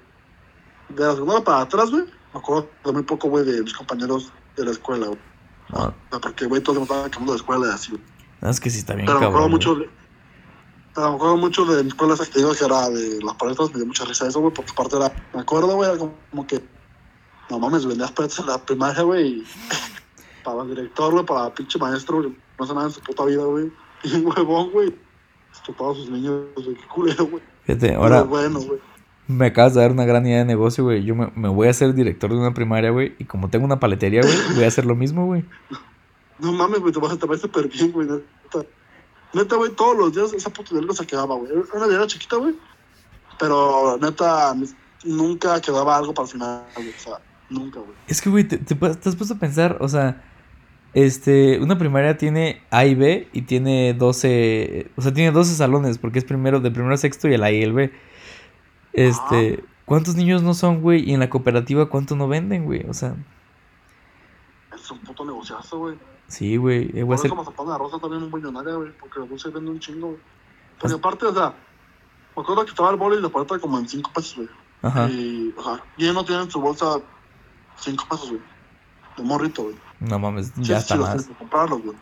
[0.89, 4.31] de la segunda para atrás, güey, me acuerdo de muy poco, güey, de mis compañeros
[4.55, 5.19] de la escuela, güey.
[5.73, 8.03] No, O sea, porque, güey, todos me estaban cambiando de escuela y así, güey.
[8.41, 9.89] no, es que sí está bien Pero me acuerdo mucho de...
[10.93, 13.35] Pero me acuerdo mucho de mi escuela esa que te digo que era de las
[13.35, 16.47] paletas, me dio mucha risa eso, güey, porque aparte era, me acuerdo, güey, era como,
[16.47, 16.61] que,
[17.49, 19.43] no mames, vendías paletas en la primaria, güey, y
[20.43, 23.23] para el director, güey, para el pinche maestro, güey, no hace nada en su puta
[23.25, 23.71] vida, güey,
[24.03, 24.93] y un huevón, güey,
[25.53, 27.43] estupado a sus niños, güey, qué culero, güey.
[27.63, 28.79] Fíjate, ahora Pero bueno, güey.
[29.27, 31.03] me acabas de dar una gran idea de negocio, güey.
[31.03, 33.15] Yo me, me voy a hacer director de una primaria, güey.
[33.19, 35.45] Y como tengo una paletería, güey, voy a hacer lo mismo, güey.
[36.39, 38.67] No mames, güey, te vas, te vas súper bien, güey, neta.
[39.33, 41.51] Neta, güey, todos los días esa puta diario se quedaba, güey.
[41.51, 42.55] Era una diaria chiquita, güey,
[43.39, 44.55] pero neta,
[45.03, 47.13] nunca quedaba algo para el final, güey, o sea,
[47.49, 47.93] nunca, güey.
[48.07, 50.21] Es que, güey, te, te, te has puesto a pensar, o sea,
[50.93, 55.97] este, una primaria tiene A y B y tiene 12, o sea, tiene 12 salones
[55.97, 57.93] porque es primero, de primero a sexto y el A y el B.
[58.91, 61.09] Este, ¿cuántos niños no son, güey?
[61.09, 62.85] Y en la cooperativa, ¿cuánto no venden, güey?
[62.89, 63.15] O sea,
[64.75, 66.10] Es un puto negociazo, güey.
[66.31, 67.27] Sí, güey, eh, a Por hacer...
[67.27, 69.79] eso Mazapán de la Rosa también es un millonaria, güey, porque la dulce vende un
[69.79, 70.19] chingo, güey.
[70.79, 71.53] Porque aparte, o sea,
[72.35, 74.49] me acuerdo que estaba el boli y la paleta como en 5 pesos, güey.
[74.81, 76.99] Ajá, Y, o sea, y ellos no tienen en su bolsa
[77.77, 78.41] 5 pesos, güey.
[79.17, 79.75] De morrito, güey.
[79.99, 81.29] no mames, Sí, ya sí, está los más.
[81.37, 81.97] comprarlos, güey.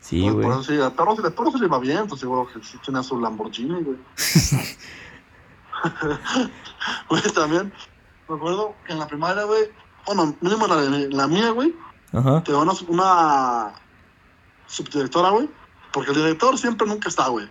[0.00, 0.46] Sí, güey.
[0.46, 3.02] Por eso sí, al perro, perro se le va bien, pues seguro que sí tiene
[3.02, 3.98] su Lamborghini, güey.
[7.08, 7.72] Güey, también,
[8.28, 9.70] me acuerdo que en la primaria, güey,
[10.06, 11.74] bueno, mínimo la, la mía, güey,
[12.12, 13.74] Ajá, te da una, una
[14.66, 15.48] subdirectora, güey,
[15.92, 17.48] porque el director siempre nunca está, güey.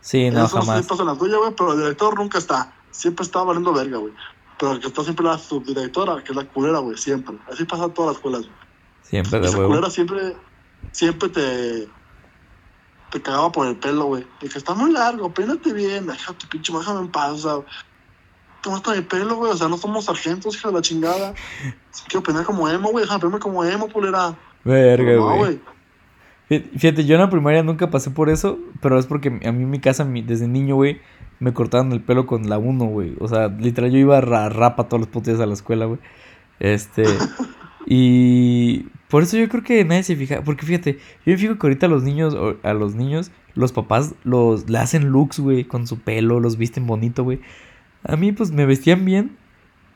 [0.00, 0.86] sí, no, Eso jamás.
[0.86, 2.72] pasa en la tuya, güey, pero el director nunca está.
[2.90, 4.12] Siempre está valiendo verga, güey.
[4.58, 7.36] Pero el que está siempre la subdirectora, que es la culera, güey, siempre.
[7.52, 8.54] Así pasa en todas las escuelas, güey.
[9.02, 9.68] Siempre de esa huevo.
[9.70, 10.36] culera siempre,
[10.92, 11.88] siempre te,
[13.10, 14.26] te cagaba por el pelo, güey.
[14.40, 17.72] Y que está muy largo, peínate bien, déjate, pinche, déjame en paz, o sea.
[18.66, 21.34] Tómate mi pelo, güey, o sea, no somos sargentos, hija de la chingada.
[22.08, 24.34] Quiero peinar como emo, güey, déjame peinarme como emo, culera.
[24.64, 25.60] Verga, no, güey.
[26.50, 29.62] Fí- Fíjate, yo en la primaria nunca pasé por eso, pero es porque a mí
[29.62, 31.00] en mi casa, desde niño, güey,
[31.38, 33.14] me cortaban el pelo con la 1, güey.
[33.20, 35.84] O sea, literal, yo iba a ra- rapa todos los putos días a la escuela,
[35.86, 36.00] güey.
[36.58, 37.04] Este.
[37.86, 40.42] y por eso yo creo que nadie se fija.
[40.42, 44.14] Porque fíjate, yo me fijo que ahorita a los niños, a los niños, los papás
[44.24, 47.40] los, le hacen looks, güey, con su pelo, los visten bonito, güey.
[48.06, 49.36] A mí, pues, me vestían bien.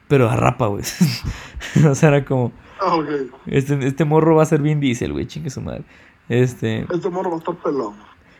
[0.09, 0.83] pero a rapa, güey.
[1.89, 3.07] o sea, era como, Ah, ok.
[3.47, 5.85] este, este morro va a ser bien Diesel, güey, chingue su madre.
[6.29, 7.95] Este, Este morro va a estar pelón.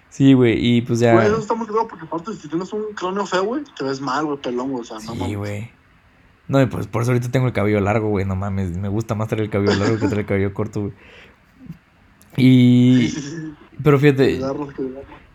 [0.09, 1.13] sí, güey, y pues ya.
[1.15, 4.01] Güey, eso está muy claro porque aparte si tienes un cráneo feo, güey, te ves
[4.01, 4.81] mal, güey, pelón, güey.
[4.83, 5.37] O sea, no Sí, mames.
[5.37, 5.71] güey.
[6.49, 8.25] No, y pues por eso ahorita tengo el cabello largo, güey.
[8.25, 10.93] No mames, me gusta más tener el cabello largo que tener el cabello corto, güey.
[12.37, 13.09] Y.
[13.11, 13.55] Sí, sí, sí.
[13.83, 14.41] Pero fíjate,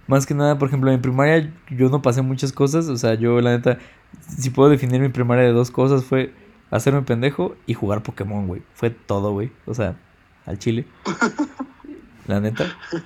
[0.08, 2.88] más que nada, por ejemplo, en primaria yo no pasé muchas cosas.
[2.90, 3.80] O sea, yo, la neta,
[4.28, 6.34] si puedo definir mi primaria de dos cosas, fue
[6.72, 8.64] hacerme pendejo y jugar Pokémon, güey.
[8.74, 9.52] Fue todo, güey.
[9.66, 9.98] O sea,
[10.46, 10.88] al chile.
[12.28, 12.66] La neta.
[12.92, 12.98] Sí,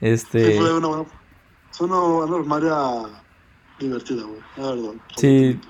[0.00, 0.58] Este.
[0.58, 1.04] fue una buena.
[1.72, 2.76] Fue una, una primaria
[3.78, 4.40] divertida, güey.
[4.56, 4.92] La verdad.
[5.16, 5.60] Sí,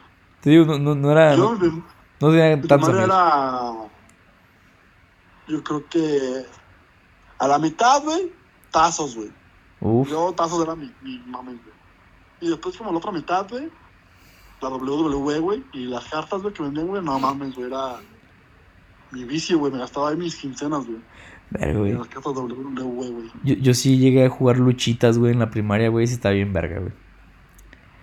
[0.41, 1.35] te digo, no, no, no era.
[1.35, 1.85] Yo, No,
[2.21, 3.91] no tenía mi tantos primaria amigos.
[5.47, 5.55] era.
[5.57, 6.47] Yo creo que.
[7.39, 8.33] A la mitad, güey,
[8.71, 9.31] tazos, güey.
[9.81, 11.75] Uf, Yo, tazos era mi, mi mame, güey.
[12.41, 13.69] Y después, como la otra mitad, güey,
[14.65, 18.01] la WWE, güey, y las cartas, güey, que vendían, güey, no mames, güey, era
[19.11, 19.73] mi vicio, güey.
[19.73, 20.99] Me gastaba ahí mis quincenas, güey.
[21.51, 21.93] verga, güey.
[21.93, 23.31] las cartas WWE, güey.
[23.45, 26.07] Yo, yo sí llegué a jugar luchitas, güey, en la primaria, güey.
[26.07, 26.93] Sí, está bien verga, güey.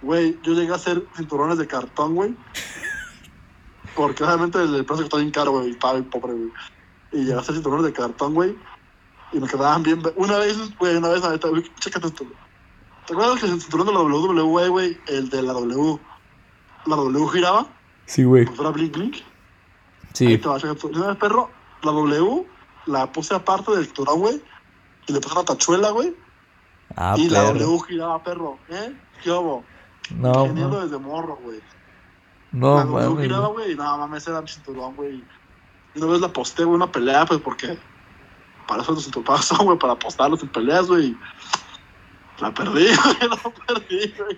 [0.02, 2.36] Güey, yo llegué a hacer cinturones de cartón, güey.
[3.96, 6.52] Porque obviamente el, precio está bien caro, güey, y estaba bien pobre, güey.
[7.12, 8.56] Y llegué a hacer cinturones de cartón, güey.
[9.34, 10.02] Y me quedaban bien.
[10.16, 12.36] Una vez, güey, una vez, güey, chécate esto, güey.
[13.06, 16.00] ¿Te acuerdas que el cinturón de la WWE, güey, el de la W,
[16.86, 17.68] la W giraba?
[18.06, 18.46] Sí, güey.
[18.46, 19.16] Pues era blink blink.
[19.16, 19.22] Ahí
[20.14, 20.38] Sí.
[20.38, 20.88] te va, chécate.
[20.88, 21.50] Una vez, perro,
[21.84, 22.46] la W
[22.88, 24.42] la puse aparte del cinturón, güey.
[25.08, 26.16] Y le puse una tachuela, güey.
[26.96, 27.60] Ah, y la perro.
[27.60, 28.58] W giraba, perro.
[28.70, 28.94] ¿Eh?
[29.24, 29.64] ¿Qué hubo?
[30.16, 31.62] No, ma- desde morro, güey.
[32.52, 33.24] no, la W mames.
[33.24, 33.72] giraba, güey.
[33.72, 35.24] y nada mames, era mi cinturón, güey.
[35.96, 37.78] Y una vez la posté, güey, una pelea, pues, porque
[38.68, 41.16] para eso cinturones son, güey, para apostarlos en peleas, güey.
[42.40, 44.38] La perdí, güey, la perdí, güey.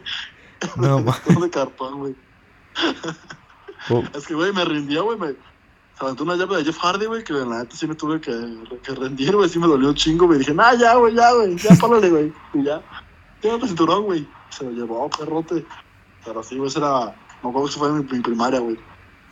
[0.77, 2.15] No, El ma- cinturón de cartón, güey.
[3.89, 5.27] Oh, Es que, güey, me rindió, güey, me...
[5.27, 8.31] Se aventó una llave de Jeff Hardy, güey, que la neta sí me tuve que,
[8.81, 10.39] que rendir, güey, sí me dolió un chingo, güey.
[10.39, 12.33] Dije, nah, ya, güey, ya, güey, ya, párale, güey.
[12.53, 12.81] Y ya,
[13.41, 14.27] ya el cinturón, güey.
[14.49, 15.65] Se lo llevó, perrote.
[16.25, 17.15] Pero sí, güey, esa era...
[17.43, 18.77] Me acuerdo que eso fue mi, mi primaria, güey.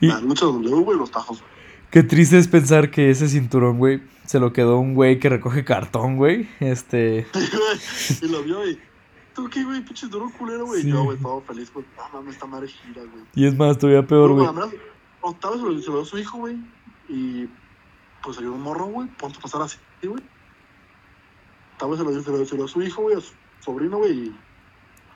[0.01, 1.51] Y- La lucha W, güey, los tajos, güey.
[1.89, 5.65] Qué triste es pensar que ese cinturón, güey, se lo quedó un güey que recoge
[5.65, 6.47] cartón, güey.
[6.59, 7.27] Este.
[8.21, 8.79] y lo vio y.
[9.41, 9.81] ¿Tú qué, güey?
[9.81, 10.83] Pinche duro culero, güey.
[10.83, 10.91] Sí.
[10.91, 11.83] Yo, güey, todo feliz, güey.
[11.97, 13.23] Ah, mames, esta madre gira, güey.
[13.33, 14.47] Y es más, todavía peor, güey.
[15.21, 16.57] Octavio se lo, se lo dio a su hijo, güey.
[17.09, 17.49] Y
[18.21, 19.07] pues salió un morro, güey.
[19.17, 20.21] Ponte a pasar así, güey.
[21.73, 23.33] Octavio se lo dio, se lo se lo dio a su hijo, güey, a su
[23.61, 24.11] sobrino, güey.
[24.11, 24.35] Y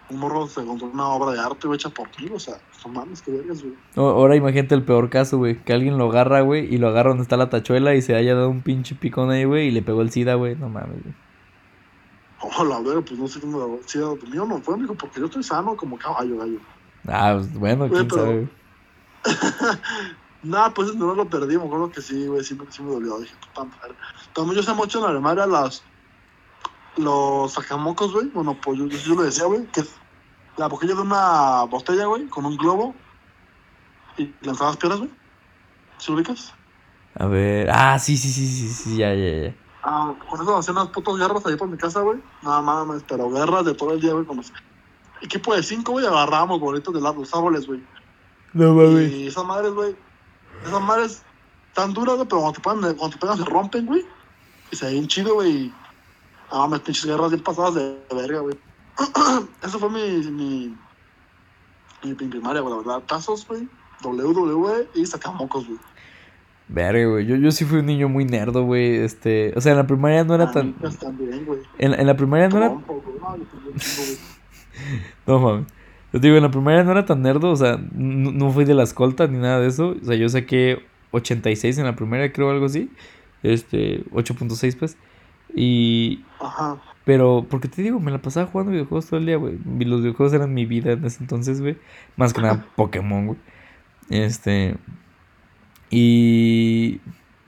[0.10, 2.94] un morro se encontró una obra de arte, güey, hecha por mí, o sea, no
[2.94, 3.76] mames, qué vergas, güey.
[3.96, 5.62] Ahora imagínate el peor caso, güey.
[5.64, 8.34] Que alguien lo agarra, güey, y lo agarra donde está la tachuela y se haya
[8.34, 10.56] dado un pinche picón ahí, güey, y le pegó el SIDA, güey.
[10.56, 11.25] No mames, güey.
[12.42, 15.26] Oh, la verga, pues no sé cómo sí, el mío no fue, mijo, porque yo
[15.28, 16.60] estoy sano como caballo, gallo.
[17.08, 18.50] Ah, pues, bueno, quién pero- sabe.
[20.44, 23.18] Nah, pues no lo perdí, me acuerdo que sí, güey, sí, me- sí me dolió.
[23.20, 23.96] Dije, puta madre.
[24.34, 25.82] También yo sé mucho en la primaria las.
[26.98, 28.28] Los sacamocos, güey.
[28.28, 29.96] Bueno, pues yo, yo lo decía, güey, que es
[30.58, 32.94] la boquilla de una botella, güey, con un globo.
[34.18, 35.10] Y lanzabas piedras, güey.
[35.98, 36.54] ¿Sí lo ubicas?
[37.16, 37.68] A ver.
[37.72, 39.56] Ah, sí, sí, sí, sí, sí, ya, ya, ya.
[39.88, 42.20] Ah, con eso hacían unas putas guerras ahí por mi casa, güey.
[42.42, 44.52] Nada mames, pero guerras de todo el día, güey, con los.
[45.22, 47.84] Equipo de cinco, güey, agarrábamos bolitos de los árboles, güey.
[48.54, 49.12] No mames.
[49.12, 49.96] Y esas madres, güey,
[50.66, 51.22] esas madres
[51.76, 54.04] tan duras, güey, pero cuando te pegan, cuando te pegan se rompen, güey.
[54.72, 55.72] Y se ven chido, güey.
[56.50, 58.58] Ah, mames, pinches guerras bien pasadas de verga, güey.
[59.62, 60.76] Eso fue mi, mi,
[62.04, 63.04] mi, mi primaria, güey, la verdad.
[63.06, 63.70] Tazos, güey,
[64.04, 65.80] WWE y sacamocos, güey.
[66.68, 67.26] Verga, güey.
[67.26, 68.96] Yo, yo sí fui un niño muy nerdo, güey.
[68.96, 69.54] Este.
[69.56, 70.74] O sea, en la primaria no era tan.
[70.74, 71.60] También, güey.
[71.78, 72.70] En, en la primaria no era.
[72.70, 72.84] No.
[75.26, 75.68] No mames.
[76.14, 78.66] Yo te digo, en la primaria no era tan nerdo, o sea, n- no fui
[78.66, 79.96] de la escolta ni nada de eso.
[80.02, 82.90] O sea, yo saqué 86 en la primaria, creo, algo así.
[83.44, 84.98] Este, 8.6 pues.
[85.54, 86.24] Y...
[86.40, 86.78] Ajá.
[87.06, 89.58] Pero, porque te digo, me la pasaba jugando videojuegos todo el día, güey.
[89.80, 91.78] Los videojuegos eran mi vida en ese entonces, güey.
[92.18, 93.40] Más que nada Pokémon, güey.
[94.10, 94.76] Este...
[95.90, 97.00] Y...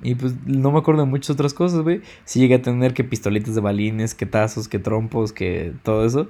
[0.04, 2.02] Y pues no me acuerdo de muchas otras cosas, güey.
[2.24, 6.30] Sí llegué a tener que pistolitas de balines, que tazos, que trompos, que todo eso.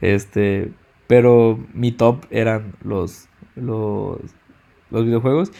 [0.00, 0.70] Este...
[1.08, 3.28] Pero mi top eran los...
[3.56, 4.18] Los...
[4.90, 5.52] Los videojuegos.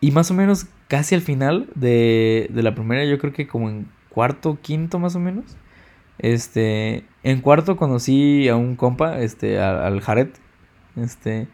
[0.00, 3.68] Y más o menos casi al final de, de la primera, yo creo que como
[3.70, 5.56] en cuarto, quinto más o menos.
[6.18, 10.28] Este, en cuarto conocí a un compa, este, a- al Jared.
[10.96, 11.48] Este,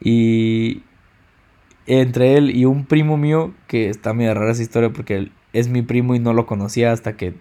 [0.00, 0.82] y
[1.86, 5.68] entre él y un primo mío, que está medio rara esa historia porque él es
[5.68, 7.34] mi primo y no lo conocía hasta que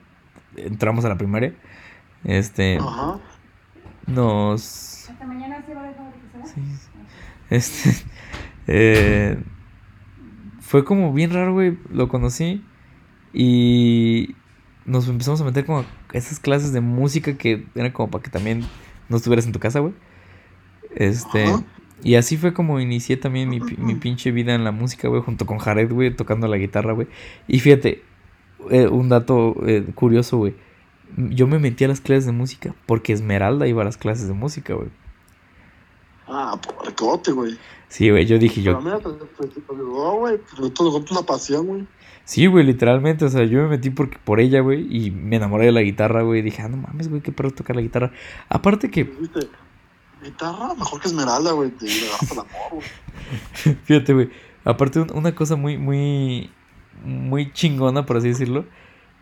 [0.56, 1.54] entramos a la primaria.
[2.24, 3.20] Este, Ajá.
[4.08, 5.10] nos...
[5.10, 6.46] Hasta mañana se va a dejar de que se va.
[6.46, 6.62] Sí.
[7.50, 8.06] Este,
[8.68, 9.38] eh,
[10.60, 11.78] fue como bien raro, güey.
[11.92, 12.64] Lo conocí
[13.34, 14.36] y
[14.86, 18.30] nos empezamos a meter como a esas clases de música que eran como para que
[18.30, 18.64] también
[19.10, 19.94] no estuvieras en tu casa, güey.
[20.96, 21.46] Este.
[21.46, 21.64] Ajá.
[22.04, 25.46] Y así fue como inicié también mi, mi pinche vida en la música, güey, junto
[25.46, 27.08] con Jared, güey, tocando la guitarra, güey.
[27.48, 28.04] Y fíjate,
[28.70, 30.56] eh, un dato eh, curioso, güey.
[31.18, 34.34] Yo me metí a las clases de música porque Esmeralda iba a las clases de
[34.34, 34.90] música, güey.
[36.28, 37.58] Ah, porcote, güey.
[37.90, 38.80] Sí, güey, yo dije yo.
[38.80, 40.40] mira, pues, pues, güey.
[40.58, 41.88] Pues una pasión, güey.
[42.24, 45.66] Sí, güey, literalmente, o sea, yo me metí porque, por ella, güey, y me enamoré
[45.66, 46.40] de la guitarra, güey.
[46.40, 48.14] Y dije, ah, no mames, güey, qué perro tocar la guitarra.
[48.48, 49.50] Aparte que, Viste,
[50.24, 51.70] guitarra mejor que Esmeralda, güey.
[51.72, 53.76] Te le agarras el amor, güey.
[53.86, 54.30] Fíjate, güey.
[54.64, 56.52] Aparte, un- una cosa muy, muy,
[57.04, 58.66] muy chingona, por así decirlo,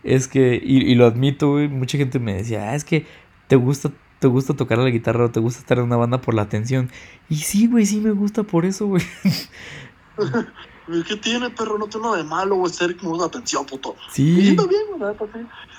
[0.04, 3.06] es que, y, y lo admito, güey, mucha gente me decía, ah, es que
[3.48, 6.34] te gusta, te gusta tocar la guitarra o te gusta estar en una banda por
[6.34, 6.90] la atención.
[7.30, 9.04] Y sí, güey, sí me gusta por eso, güey.
[11.08, 11.78] ¿Qué tiene, perro?
[11.78, 12.74] No tiene nada de malo, güey.
[12.74, 13.96] Ser como una atención, puto.
[14.10, 15.10] Y Sí, está bien, güey, la.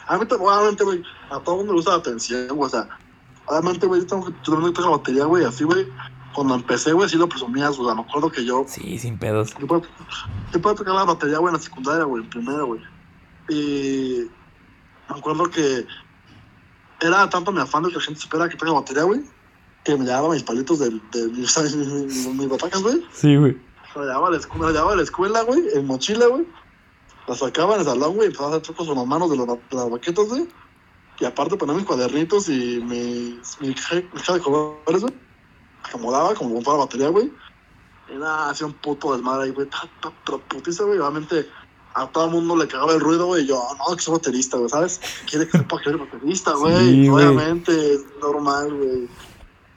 [0.06, 2.66] A mí, también, obviamente, güey, a todo el mundo le gusta la atención, güey.
[2.66, 2.88] O sea,
[3.51, 5.87] obviamente, güey, yo tengo que la batería, güey, así, güey.
[6.35, 7.95] Cuando empecé, güey, sí lo presumías, güey.
[7.95, 9.53] Me acuerdo que yo, sí, sin pedos.
[9.59, 9.83] yo puedo,
[10.53, 12.81] yo puedo tocar la batería, güey, en la secundaria, güey, en primera, güey.
[13.49, 14.27] Y
[15.09, 15.85] me acuerdo que
[17.01, 19.23] era tanto mi afán de que la gente supiera que la batería, güey,
[19.85, 23.05] que me llevaba mis palitos de, de, mis, mis, mis, mis batacas, güey.
[23.13, 23.57] Sí, güey.
[23.97, 24.29] Me llevaba
[24.93, 26.47] a la escuela, güey, en mochila, güey.
[27.27, 29.37] La sacaba en el salón, güey, y empezaba a hacer trucos con las manos de,
[29.37, 30.49] los- de las baquetas, güey.
[31.20, 35.14] Y aparte ponía mis cuadernitos y mis, mi caja de colores, güey.
[35.85, 37.30] Acomodaba como la batería, güey.
[38.09, 39.68] Y nada, hacía un puto desmadre ahí, güey.
[40.24, 40.98] Pero putiza, güey.
[40.98, 41.46] Obviamente
[41.94, 43.46] a todo el mundo le cagaba el ruido, güey.
[43.46, 45.00] Yo, no, que soy baterista, güey, ¿sabes?
[45.28, 46.76] Quiere que sepa que eres baterista, güey.
[46.76, 47.09] Sí.
[47.09, 49.09] Obviamente, es normal, güey.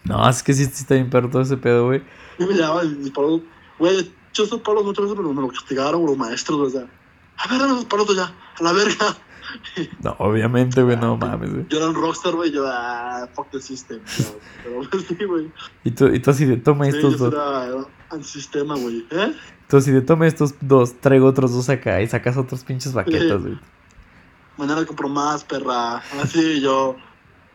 [0.06, 2.04] No, es que sí, sí está bien perro todo ese pedo, güey.
[2.40, 3.42] Y me llevaban mis palos.
[3.80, 6.70] Güey, yo esos palos muchas veces me, me lo castigaron güey, los maestros, güey.
[6.70, 6.88] O sea,
[7.38, 9.18] a ver, dame esos palos ya, a la verga.
[10.04, 11.66] No, obviamente, güey, no mames, güey.
[11.70, 12.52] Yo era un rockstar, güey.
[12.52, 14.00] Yo, ah, fuck the system.
[14.64, 15.52] Pero sí, güey.
[15.84, 17.34] Y tú, y tú así de, toma Sí, estos yo dos.
[17.34, 19.06] era, era antisistema, güey.
[19.12, 19.34] ¿Eh?
[19.68, 23.42] Tú así de, toma estos dos, traigo otros dos acá y sacas otros pinches baquetas,
[23.42, 23.60] güey.
[24.58, 25.98] Mañana compro más, perra.
[26.22, 26.96] Así yo.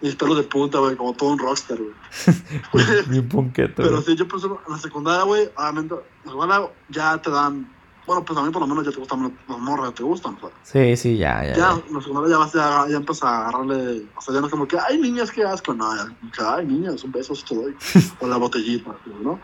[0.01, 2.87] Mis pelos de punta, güey, como todo un rockstar, güey.
[3.09, 4.05] Bien punqueto, Pero güey.
[4.05, 7.69] sí, yo pues en la secundaria, güey, obviamente, en la secundaria ya te dan.
[8.09, 10.51] Bueno, pues a mí por lo menos ya te gustan las morras, te gustan, güey.
[10.63, 11.55] Sí, sí, ya, ya.
[11.55, 14.07] Ya, en la secundaria ya vas a, ya empiezas a agarrarle.
[14.17, 15.75] O sea, ya no es como que, ay, niñas, qué asco.
[15.75, 17.77] No, ya, ay, niñas, un beso, te doy.
[18.21, 19.39] o la botellita, ¿no?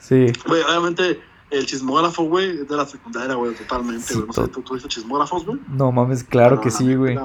[0.00, 0.32] Sí.
[0.48, 4.26] Güey, obviamente, el chismógrafo, güey, es de la secundaria, güey, totalmente, Sí, güey.
[4.26, 5.60] No sé, to- ¿tú tuviste chismógrafos, güey?
[5.68, 7.16] No mames, claro que sí, güey.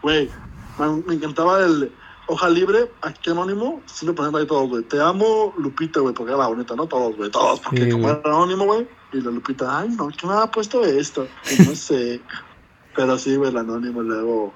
[0.00, 0.30] Güey,
[0.78, 1.92] me, encantaba el
[2.28, 4.84] hoja libre, aquí anónimo, me ponían ahí todos, güey.
[4.84, 6.86] Te amo, Lupita, güey, porque era la bonita, ¿no?
[6.86, 10.30] Todos, güey, todos, porque Sí, como era anónimo, güey, y la Lupita, ay, no, ¿quién
[10.32, 11.26] me ha puesto esto?
[11.50, 12.20] Y no sé.
[12.96, 14.52] Pero sí, güey, el anónimo, luego.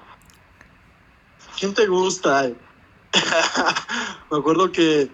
[1.57, 2.43] ¿Quién te gusta?
[4.31, 5.09] me acuerdo que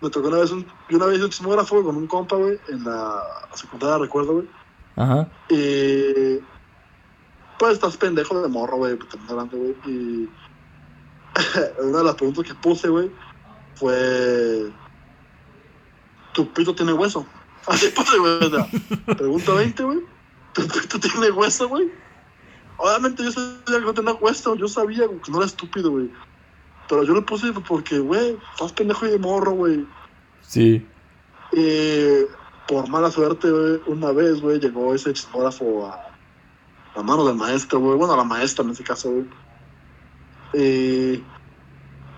[0.00, 2.84] me tocó una vez un, yo una vez un chismógrafo con un compa, güey, en
[2.84, 3.22] la
[3.54, 4.48] secundaria, recuerdo, güey.
[4.96, 5.28] Ajá.
[5.48, 6.38] Y
[7.58, 8.98] pues estás pendejo de morro, güey,
[9.28, 9.74] grande, güey.
[9.86, 10.28] Y
[11.82, 13.10] una de las preguntas que puse, güey,
[13.74, 14.72] fue
[16.32, 17.26] ¿Tu pito tiene hueso?
[17.74, 18.32] Así puse, güey.
[18.32, 18.68] o sea,
[19.16, 20.00] pregunta 20, güey.
[20.54, 21.88] ¿Tu pito tiene hueso, güey?
[22.78, 26.10] Obviamente yo sabía que no tenía hueso, yo sabía güey, que no era estúpido, güey.
[26.88, 29.86] Pero yo lo puse porque, güey, estás pendejo y de morro, güey.
[30.42, 30.84] Sí.
[32.66, 36.10] Por mala suerte, güey, una vez, güey, llegó ese chismógrafo a
[36.96, 37.96] la mano del maestro, güey.
[37.96, 39.26] Bueno, a la maestra en ese caso, güey.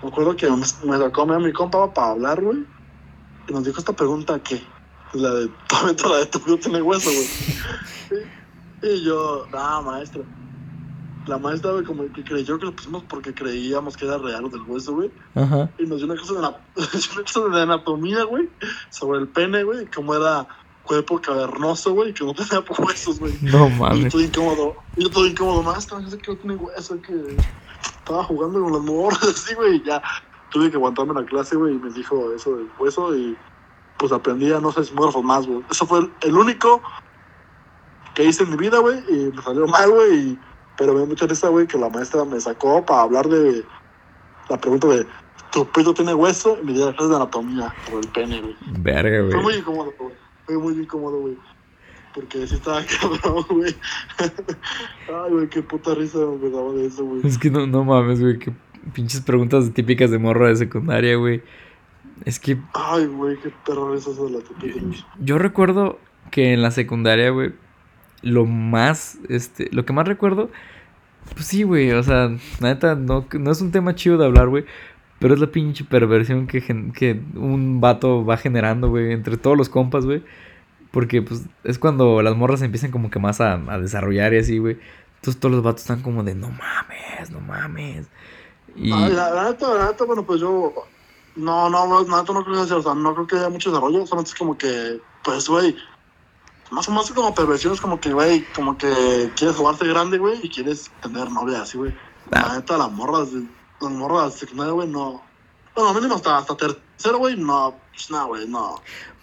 [0.02, 2.64] Me acuerdo que me, me tocó a mi compa para hablar, güey.
[3.48, 4.62] Y nos dijo esta pregunta que
[5.14, 8.26] la de, obviamente la de tu pito tiene hueso, güey.
[8.82, 10.22] Y, y yo, ah, maestra.
[11.26, 14.48] La maestra, güey, como que creyó que lo pusimos porque creíamos que era real lo
[14.48, 15.10] del hueso, güey.
[15.34, 15.70] Ajá.
[15.78, 18.48] Y nos dio una cosa de, la, una cosa de anatomía, güey,
[18.90, 20.48] sobre el pene, güey, cómo era
[20.82, 23.34] cuerpo cavernoso, güey, que no tenía huesos, güey.
[23.40, 24.12] No Y yo mames.
[24.12, 27.36] todo incómodo, y yo todo incómodo, maestra, yo sé que no tiene hueso, que
[27.98, 30.02] estaba jugando con las morras, así, güey, y ya
[30.50, 33.36] tuve que aguantarme la clase, güey, y me dijo eso del hueso, y
[34.02, 35.62] pues aprendí a no ser sismógrafos más, güey.
[35.70, 36.82] Eso fue el, único
[38.16, 40.36] que hice en mi vida, güey, y me salió mal, güey,
[40.76, 43.64] pero me dio mucha risa, güey, que la maestra me sacó para hablar de
[44.48, 45.06] la pregunta de
[45.52, 46.58] ¿tu pito tiene hueso?
[46.60, 48.56] Y me dio la clase de anatomía por el pene, güey.
[48.80, 49.42] Verga, Fue güey.
[49.44, 50.14] muy incómodo, güey.
[50.46, 51.38] Fue muy incómodo, güey.
[52.12, 53.76] Porque sí estaba cabrón, güey.
[54.18, 57.24] Ay, güey, qué puta risa me daba de eso, güey.
[57.24, 58.36] Es que no, no mames, güey.
[58.40, 58.52] Qué
[58.94, 61.40] pinches preguntas típicas de morro de secundaria, güey.
[62.24, 64.80] Es que Ay, güey, qué perro es eso de la típica.
[65.18, 65.98] yo recuerdo
[66.30, 67.52] que en la secundaria, güey,
[68.22, 70.50] lo más, este, lo que más recuerdo,
[71.34, 72.28] pues sí, güey, o sea,
[72.60, 74.64] la neta, no, no es un tema chido de hablar, güey,
[75.18, 76.60] pero es la pinche perversión que,
[76.94, 80.22] que un vato va generando, güey, entre todos los compas, güey.
[80.90, 84.58] Porque, pues, es cuando las morras empiezan como que más a, a desarrollar y así,
[84.58, 84.78] güey.
[85.16, 88.08] Entonces todos los vatos están como de, no mames, no mames.
[88.74, 88.90] Y...
[88.92, 90.72] Ah, la, neta, la neta, bueno, pues yo...
[91.34, 94.06] No, no, no, no, no creo que o sea, no creo que haya mucho desarrollo,
[94.06, 95.74] solamente es como que, pues, güey,
[96.70, 100.40] más o menos como perversión, es como que, güey, como que quieres jugarte grande, güey,
[100.42, 101.94] y quieres tener novia así, güey.
[102.30, 102.56] La ah.
[102.56, 103.28] neta, las morras,
[103.80, 105.22] las morras secundaria, güey, no.
[105.74, 108.76] Bueno, mínimo hasta, hasta tercero, güey, no, pues nada, güey, no.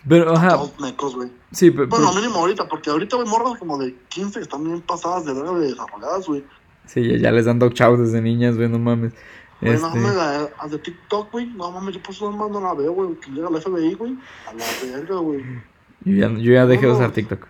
[0.07, 0.59] Pero, ajá.
[0.79, 1.31] Mecos, güey.
[1.51, 1.87] Sí, pero.
[1.87, 5.33] Bueno, mínimo ahorita, porque ahorita, güey, morras como de 15 que están bien pasadas de
[5.33, 6.43] verga de desarrolladas, güey.
[6.85, 9.13] Sí, ya, ya les dan dog chow desde niñas, güey, no mames.
[9.61, 9.87] Güey, este...
[9.87, 13.15] no mames, la, de TikTok, güey, no mames, yo por eso no la veo, güey,
[13.15, 15.43] que llega la FBI, güey, a la verga, güey.
[16.05, 17.45] Yo ya, yo ya dejé de usar TikTok.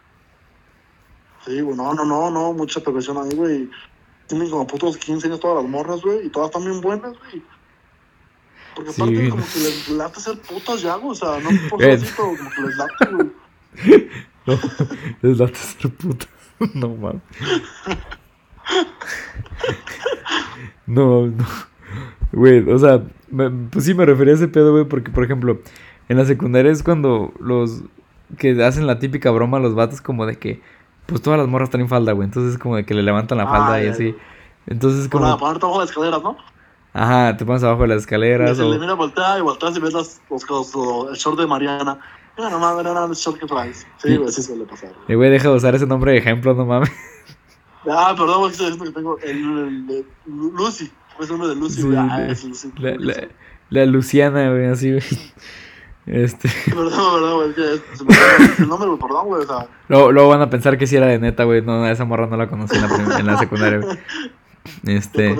[1.45, 3.69] Sí, güey, no, no, no, no, mucha perversión ahí, güey.
[4.27, 7.43] Tienen como putos 15 años todas las morras, güey, y todas están bien buenas, güey.
[8.75, 12.05] Porque aparte como que les late ser putas ya, güey, o sea, no por eso,
[12.15, 14.09] pero como que les late, güey.
[14.45, 14.57] No,
[15.21, 16.29] les late ser putas.
[16.73, 17.21] No mames.
[20.87, 21.68] No, no.
[22.31, 23.03] Güey, o sea,
[23.71, 25.59] pues sí me refería a ese pedo, güey, porque por ejemplo,
[26.09, 27.83] en la secundaria es cuando los
[28.37, 30.61] que hacen la típica broma a los vatos como de que
[31.05, 32.25] pues todas las morras están en falda, güey.
[32.27, 34.15] Entonces es como de que le levantan la falda y así.
[34.67, 35.25] Entonces es como.
[35.25, 36.37] Para ponerte abajo de las escaleras, ¿no?
[36.93, 38.57] Ajá, te pones abajo de las escaleras.
[38.57, 38.69] Y o...
[38.69, 40.75] le mira voltea y volteas y ves los, los,
[41.11, 41.99] el short de Mariana.
[42.37, 43.85] Mira, no mames, era el short que traes.
[43.97, 44.91] Sí, güey, sí suele pasar.
[45.07, 46.91] Y güey, deja de usar ese nombre de ejemplo, no mames.
[47.89, 50.91] Ah, perdón, güey, que tengo el, el, de Lucy.
[51.19, 51.97] Es el nombre de Lucy, güey.
[51.97, 52.71] ah, es Lucy.
[52.77, 53.27] La, la,
[53.69, 55.03] la Luciana, güey, así, güey.
[56.05, 56.49] Este.
[56.65, 57.79] Perdón, perdón, güey.
[57.93, 59.43] Se me el nombre, perdón, güey.
[59.43, 59.67] O sea.
[59.89, 61.61] Luego, luego, van a pensar que si era de neta, güey.
[61.61, 63.97] No, esa morra no la conocí en la, en la secundaria, güey.
[64.85, 65.35] Este.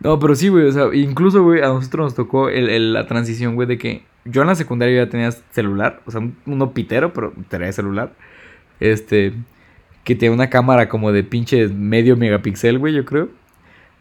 [0.00, 0.66] No, pero sí, güey.
[0.66, 4.04] O sea, incluso, güey, a nosotros nos tocó el, el, la transición, güey, de que
[4.24, 6.02] yo en la secundaria ya tenía celular.
[6.06, 8.12] O sea, uno pitero, pero tenía celular.
[8.80, 9.34] Este.
[10.04, 13.28] Que tenía una cámara como de pinche medio megapíxel, güey, yo creo.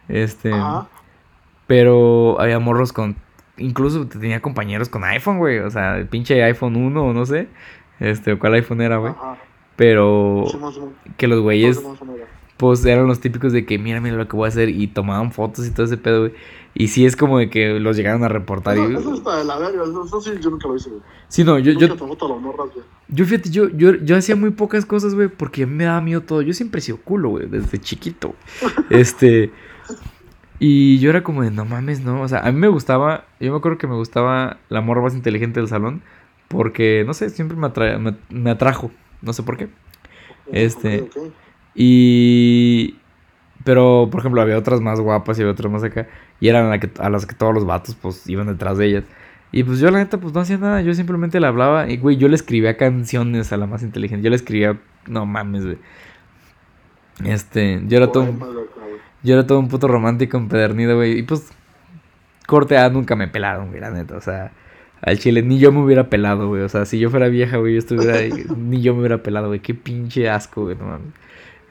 [0.08, 0.54] Este.
[0.54, 0.88] Ajá.
[1.68, 3.16] Pero había morros con
[3.58, 5.60] incluso tenía compañeros con iPhone, güey.
[5.60, 7.47] O sea, el pinche iPhone 1 o no sé.
[7.99, 9.14] Este, cuál iPhone era, güey.
[9.76, 10.45] Pero
[11.18, 11.82] que los güeyes,
[12.58, 14.70] pues eran los típicos de que, mira, mira lo que voy a hacer.
[14.70, 16.34] Y tomaban fotos y todo ese pedo, güey.
[16.76, 18.78] Y sí es como de que los llegaron a reportar.
[18.78, 18.95] Eso, y...
[18.95, 21.01] eso está de la verga, eso, sí yo nunca lo hice, güey.
[21.28, 21.74] Sí, no, yo...
[21.74, 22.70] Yo, morras,
[23.10, 26.01] yo fíjate, yo, yo, yo hacía muy pocas cosas, güey, porque a mí me daba
[26.01, 26.41] miedo todo.
[26.41, 28.34] Yo siempre he sido culo, güey, desde chiquito.
[28.89, 29.51] este...
[30.66, 32.22] Y yo era como de, no mames, no.
[32.22, 35.14] O sea, a mí me gustaba, yo me acuerdo que me gustaba la morra más
[35.14, 36.03] inteligente del salón.
[36.47, 37.99] Porque, no sé, siempre me, atra
[38.30, 38.89] me, atrajo.
[39.22, 39.68] No sé por qué.
[40.53, 41.09] Este.
[41.76, 42.95] Y.
[43.66, 46.07] Pero, por ejemplo, había otras más guapas y había otras más acá.
[46.39, 49.03] Y eran a, que, a las que todos los vatos, pues, iban detrás de ellas.
[49.51, 50.82] Y pues yo, la neta, pues no hacía nada.
[50.82, 51.89] Yo simplemente le hablaba.
[51.89, 54.24] Y, güey, yo le escribía canciones a la más inteligente.
[54.24, 54.80] Yo le escribía.
[55.07, 55.78] No mames, güey.
[57.26, 57.82] Este.
[57.86, 58.34] Yo era todo.
[59.24, 61.19] Yo era todo un puto romántico empedernido, güey.
[61.19, 61.49] Y pues,
[62.45, 64.17] corte A nunca me pelaron, güey, la neta.
[64.17, 64.51] O sea,
[65.01, 66.61] al chile ni yo me hubiera pelado, güey.
[66.61, 69.47] O sea, si yo fuera vieja, güey, yo estuviera ahí, ni yo me hubiera pelado,
[69.47, 69.61] güey.
[69.61, 71.13] Qué pinche asco, güey, no mames.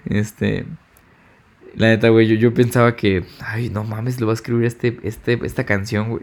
[0.06, 0.64] Este.
[1.74, 4.98] La neta, güey, yo, yo pensaba que, ay, no mames, le voy a escribir este,
[5.04, 6.22] este, esta canción, güey.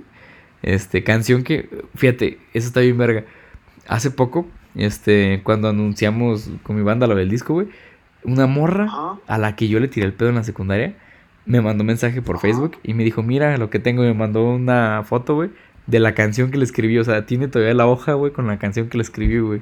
[0.61, 3.23] Este, canción que, fíjate, eso está bien verga.
[3.87, 7.67] Hace poco, este, cuando anunciamos con mi banda lo del disco, güey,
[8.23, 8.87] una morra
[9.25, 10.95] a la que yo le tiré el pedo en la secundaria
[11.49, 14.43] me mandó un mensaje por Facebook y me dijo, mira lo que tengo, me mandó
[14.51, 15.49] una foto, güey,
[15.87, 16.99] de la canción que le escribí.
[16.99, 19.61] O sea, tiene todavía la hoja, güey, con la canción que le escribí, güey.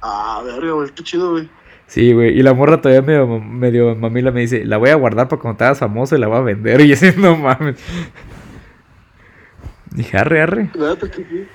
[0.00, 1.50] Ah, verga, güey, qué chido, güey.
[1.88, 5.26] Sí, güey, y la morra todavía medio, medio mamila me dice, la voy a guardar
[5.26, 6.80] para cuando te hagas famoso y la voy a vender.
[6.86, 7.76] Y ese no mames.
[9.90, 10.70] Dije, arre, arre.
[10.72, 11.46] Sí.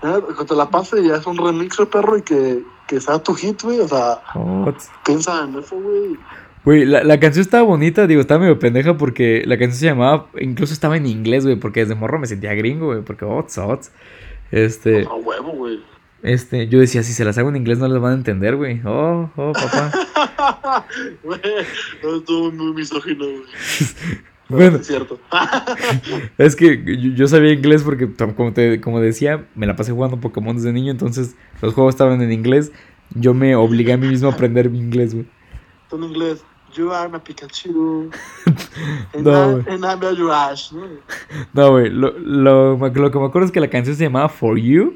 [0.00, 3.62] Cuando te la pase ya es un remix, perro, y que, que sea tu hit,
[3.62, 3.80] güey.
[3.80, 4.22] O sea,
[5.04, 6.16] piensa en eso, güey.
[6.64, 10.28] Güey, la, la, canción estaba bonita, digo, estaba medio pendeja porque la canción se llamaba,
[10.40, 13.92] incluso estaba en inglés, güey, porque desde morro me sentía gringo, güey, porque ots, ots.
[14.50, 15.04] Este.
[15.04, 15.80] A huevo, güey.
[16.22, 18.80] Este, yo decía, si se las hago en inglés no les van a entender, güey.
[18.84, 19.92] Oh, oh, papá.
[21.22, 21.40] Güey,
[22.02, 23.42] no estuvo muy misógino, güey.
[24.48, 25.18] Bueno, es cierto.
[26.38, 30.54] es que yo, sabía inglés porque, como, te, como decía, me la pasé jugando Pokémon
[30.54, 32.70] desde niño, entonces los juegos estaban en inglés.
[33.14, 35.26] Yo me obligué a mí mismo a aprender mi inglés, güey.
[35.92, 36.44] En inglés,
[36.76, 38.10] You are my Pikachu.
[39.14, 39.64] no, güey.
[39.68, 41.70] And I'm your Ash, ¿no?
[41.70, 41.88] güey.
[41.90, 44.94] Lo, lo, lo, que me acuerdo es que la canción se llamaba For You.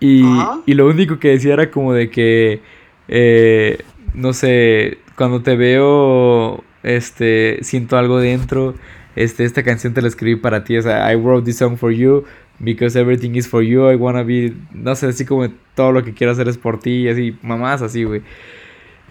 [0.00, 0.24] Y,
[0.66, 2.60] y lo único que decía era como de que,
[3.08, 3.78] eh,
[4.14, 8.74] no sé, cuando te veo, este, siento algo dentro.
[9.14, 10.76] Este, esta canción te la escribí para ti.
[10.76, 12.24] O sea, I wrote this song for you
[12.58, 13.90] because everything is for you.
[13.90, 17.08] I wanna be, no sé, así como todo lo que quiero hacer es por ti.
[17.08, 18.22] Así, mamás así, güey.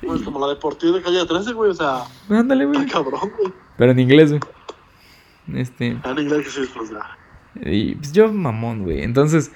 [0.06, 1.72] Pues como la de por ti de calle 13, güey.
[1.72, 2.88] O sea, ándale, güey.
[2.88, 3.54] cabrón, güey.
[3.78, 4.42] Pero en inglés, güey.
[5.54, 5.98] Este.
[6.04, 7.18] En inglés, sí, pues ya.
[7.56, 9.04] Y pues yo, mamón, güey.
[9.04, 9.52] Entonces,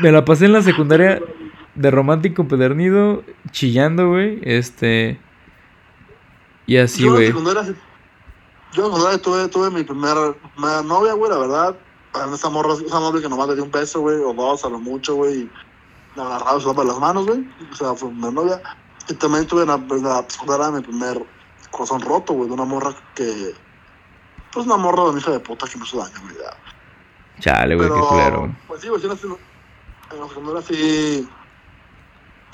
[0.00, 1.20] me la pasé en la secundaria
[1.74, 4.40] de romántico pedernido, chillando, güey.
[4.42, 5.18] Este.
[6.66, 7.32] Y así, güey.
[7.32, 7.64] Yo en la
[8.72, 10.34] secundaria tuve, tuve mi primera,
[10.84, 11.76] novia, güey, la verdad.
[12.32, 14.78] Esa morra, esa novia que nomás le dio un beso, güey, o dos a lo
[14.78, 15.42] mucho, güey.
[15.42, 15.50] Y
[16.16, 17.46] me agarraba su las manos, güey.
[17.70, 18.60] O sea, fue una novia.
[19.08, 21.24] Y también tuve en la, en la secundaria mi primer
[21.70, 23.54] corazón roto, güey, de una morra que.
[24.52, 26.34] Pues una morra de una hija de puta que me hizo daño, güey.
[27.40, 28.56] Chale, güey, qué culero.
[28.66, 31.28] Pues sí, güey, si en la secundaria sí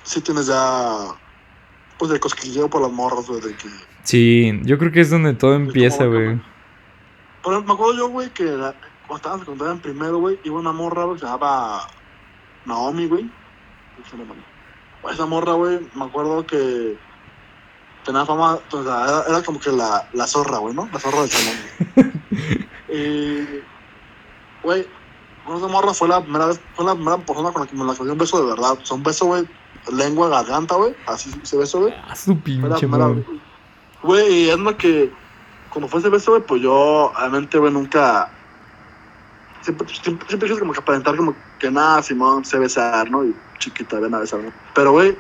[0.03, 1.15] sí tienes ya,
[1.99, 3.69] pues, el cosquilleo por las morras, güey, de que...
[4.03, 6.41] Sí, yo creo que es donde todo empieza, güey.
[7.45, 8.45] Pero me acuerdo yo, güey, que
[9.07, 11.89] cuando estaba en secundaria en primero, güey, iba una morra, güey, que se llamaba
[12.67, 13.31] Naomi, güey.
[15.11, 16.97] Esa morra, güey, me acuerdo que
[18.05, 20.89] tenía fama, o sea, era, como que la, la zorra, güey, ¿no?
[20.93, 21.57] La zorra del salón.
[22.89, 23.63] y,
[24.63, 24.87] güey,
[25.45, 27.85] con esa morra fue la primera vez, fue la primera persona con la que me
[27.85, 28.73] la dio un beso de verdad.
[28.81, 29.45] O sea, un beso, güey,
[29.93, 30.95] lengua, garganta, güey.
[31.07, 31.95] Así se beso, güey.
[32.09, 32.87] Ah, su pinche
[34.03, 35.13] Güey, y es lo que.
[35.71, 38.31] Cuando fue ese beso, güey, pues yo, obviamente, güey, nunca.
[39.63, 43.25] Siempre, siempre, siempre como que aparentar como que nada, Simón, sé besar, ¿no?
[43.25, 44.53] Y chiquita, ven a besar, ¿no?
[44.75, 45.17] Pero, güey,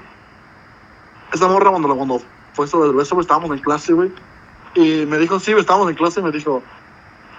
[1.32, 2.20] esa morra, cuando, cuando
[2.53, 4.11] fue eso del beso, güey, estábamos en clase, güey.
[4.74, 6.62] Y me dijo, sí, estábamos en clase, y me dijo,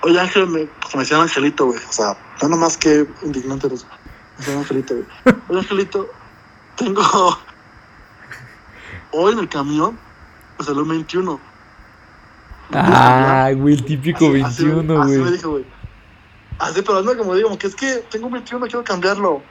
[0.02, 1.80] oye, Ángel, me, pues, me decían Angelito, güey.
[1.90, 3.86] O sea, no nomás que indignante eso.
[4.38, 5.08] Me decían Angelito, güey.
[5.50, 6.10] Oye, Angelito,
[6.78, 7.02] tengo.
[9.12, 9.98] Hoy en el camión
[10.58, 11.40] me salió 21.
[12.74, 15.04] Ah, güey, el típico 21, güey.
[15.04, 15.66] Así, me dijo, güey.
[16.60, 19.42] Así, pero anda como digo, que es que tengo 21, quiero cambiarlo.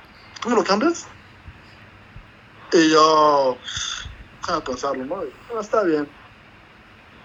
[0.41, 1.07] ¿Tú me lo cambias?
[2.73, 3.57] Y yo.
[4.41, 5.17] Déjame pensarlo, ¿no?
[5.53, 6.09] No, está bien.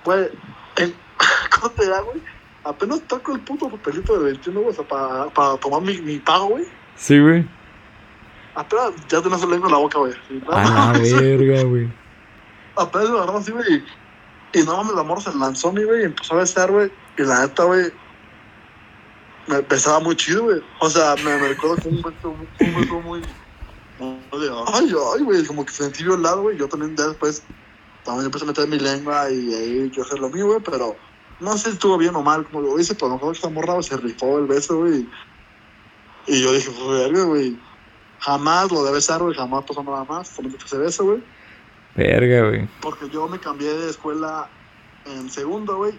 [0.03, 0.29] Güey,
[1.49, 2.21] ¿cómo te da, güey?
[2.63, 6.19] Apenas toco el puto papelito de 21, güey, o sea, para, para tomar mi, mi
[6.19, 6.65] pago, güey.
[6.95, 7.47] Sí, güey.
[8.55, 10.13] Apenas ya tenés el lengua en la boca, güey.
[10.49, 11.89] A la verga, güey.
[12.75, 13.83] Apenas lo agarramos así, güey.
[14.53, 16.91] Y no mames, la morra se lanzó, mi güey, y empezó a besar, güey.
[17.17, 17.91] Y la neta, güey,
[19.47, 20.61] me besaba muy chido, güey.
[20.79, 23.21] O sea, me, me recuerdo como un beso, un beso muy.
[23.99, 26.57] Ay, ay, güey, como que sentí violado, güey.
[26.57, 27.41] Yo también después,
[28.03, 30.95] también empecé a meter mi lengua y ahí yo hacer lo mío, güey, pero
[31.39, 33.49] no sé si estuvo bien o mal como lo hice, pero me acuerdo que esta
[33.49, 35.07] morra se rifó el beso, güey.
[36.27, 37.57] Y yo dije, verga, güey.
[38.19, 41.23] Jamás lo debe ser, güey, jamás pasó nada más, solamente ese beso, güey.
[41.95, 42.67] Verga, güey.
[42.81, 44.49] Porque yo me cambié de escuela
[45.05, 45.93] en segundo, güey,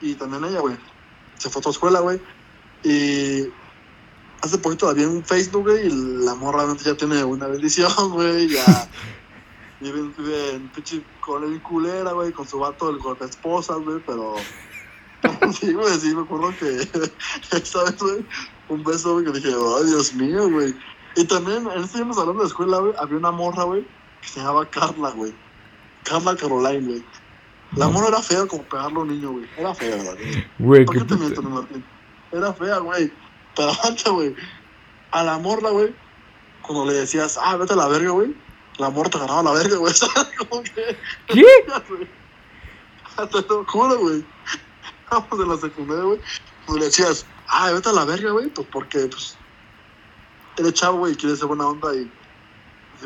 [0.00, 0.76] y también ella, güey.
[1.38, 2.20] Se fue a otra escuela, güey.
[2.84, 3.48] Y
[4.42, 8.88] hace poquito había un Facebook, güey, y la morra ya tiene una bendición, güey, ya.
[9.80, 14.34] vive, vive en pinche con culera, güey, con su vato, el golpe esposa, güey, pero.
[15.60, 16.88] sí, güey, sí, me acuerdo que
[17.56, 18.26] esta vez, güey,
[18.68, 20.74] un beso, güey, que dije, ay, Dios mío, güey.
[21.14, 23.86] Y también, en este mismo salón de escuela, güey, había una morra, güey,
[24.20, 25.32] que se llamaba Carla, güey.
[26.04, 27.04] Carla Caroline, güey.
[27.76, 29.46] La morra era fea como pegarle a un niño, güey.
[29.56, 29.96] Era fea.
[30.58, 31.84] Güey, ¿Por qué te miento, Martín?
[32.32, 33.12] Era fea, güey.
[33.54, 34.34] Pero aguanta, güey.
[35.10, 35.94] A la morra, güey,
[36.62, 38.34] cuando le decías, ah, vete a la verga, güey,
[38.78, 39.92] la morra te agarraba la verga, güey.
[40.48, 40.96] como que...
[41.26, 41.44] ¿Qué?
[43.30, 44.24] Te lo juro, güey.
[45.10, 46.20] Vamos en la secundaria, güey.
[46.64, 49.36] Cuando le decías, ah, vete a la verga, güey, pues porque, pues,
[50.56, 52.10] eres chavo, güey, quieres ser buena onda y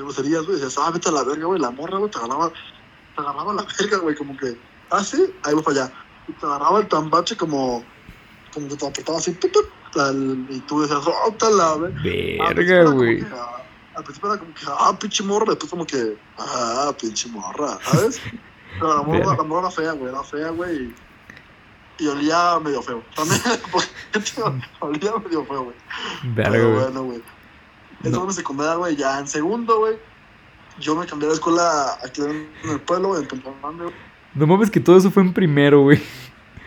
[0.00, 3.54] güey, decías, ah, vete a la verga, güey, la morra, güey, te agarraba, te agarraba
[3.54, 4.56] la verga, güey, como que,
[4.90, 5.92] ah, sí, ahí voy para allá.
[6.28, 7.84] Y te agarraba el tambache como,
[8.56, 9.54] como que te apretaba así, pip,
[10.48, 13.22] y tú decías, oh, te la verga, güey.
[13.94, 18.18] Al principio era como que, ah, pinche morra, después como que, ah, pinche morra, ¿sabes?
[18.78, 20.94] Pero la morra, la morra era fea, güey, era fea, güey,
[21.98, 23.02] y olía medio feo.
[23.14, 23.40] También,
[23.72, 24.42] porque
[24.80, 25.76] olía medio feo, güey.
[26.34, 27.22] Pero bueno, güey.
[28.04, 28.96] Eso fue mi secundaria, güey.
[28.96, 29.98] Ya en segundo, güey.
[30.78, 33.92] Yo me cambié de escuela aquí en el pueblo, en güey.
[34.34, 36.02] No mames que todo eso fue en primero, güey.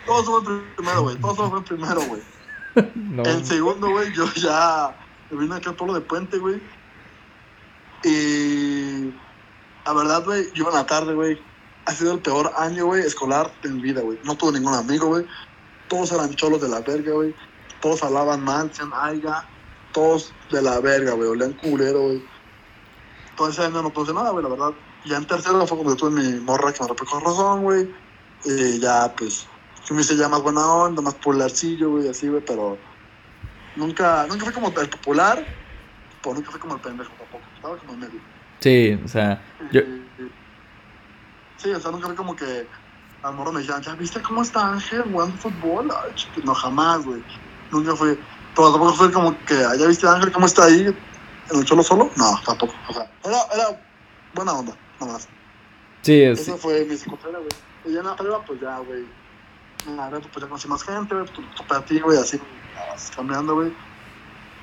[0.09, 1.15] Todo eso fue primero, güey.
[1.17, 2.21] Todo eso fue primero, güey.
[2.95, 3.23] no.
[3.23, 4.97] En segundo, güey, yo ya
[5.29, 6.59] me vine aquí al pueblo de Puente, güey.
[8.03, 9.13] Y
[9.85, 11.39] la verdad, güey, yo iba en la tarde, güey.
[11.85, 14.19] Ha sido el peor año, güey, escolar de mi vida, güey.
[14.23, 15.27] No tuve ningún amigo, güey.
[15.89, 17.35] Todos eran cholos de la verga, güey.
[17.79, 19.47] Todos hablaban mal, decían, ay, ya
[19.93, 22.23] todos de la verga, güey, olían culero, güey.
[23.37, 24.71] Todo ese año no puse nada, güey, la verdad.
[25.05, 27.93] Y ya en tercero fue cuando tuve mi morra que me rompió con razón, güey.
[28.45, 29.47] Y ya, pues,
[29.89, 32.77] yo me hice ya más buena onda, más popularcillo, güey, así, güey, pero
[33.75, 35.43] nunca, nunca fue como el popular,
[36.21, 37.43] pero nunca fue como el pendejo tampoco.
[37.55, 38.19] Estaba como en medio.
[38.59, 39.81] Sí, o sea, yo,
[41.57, 42.67] Sí, o sea, nunca fue como que
[43.23, 45.89] al morro me decían, ¿ya viste cómo está Ángel jugando fútbol?
[45.91, 46.13] Ay,
[46.45, 47.21] no, jamás, güey.
[47.71, 48.17] Nunca fue.
[48.55, 50.81] Pero tampoco fue como que, ¿ya viste a Ángel cómo está ahí
[51.51, 52.09] en el cholo solo?
[52.15, 52.73] No, tampoco.
[52.87, 53.81] O sea, era, era
[54.33, 55.27] buena onda, nomás.
[56.01, 57.49] sí, es- Esa fue mi secundaria, güey.
[57.85, 59.05] Y ya en la prepa, pues ya, güey.
[59.87, 61.25] La prepa, pues ya conocí más gente, güey.
[61.27, 62.39] Tu, tu para ti, güey, así,
[63.15, 63.71] cambiando, güey.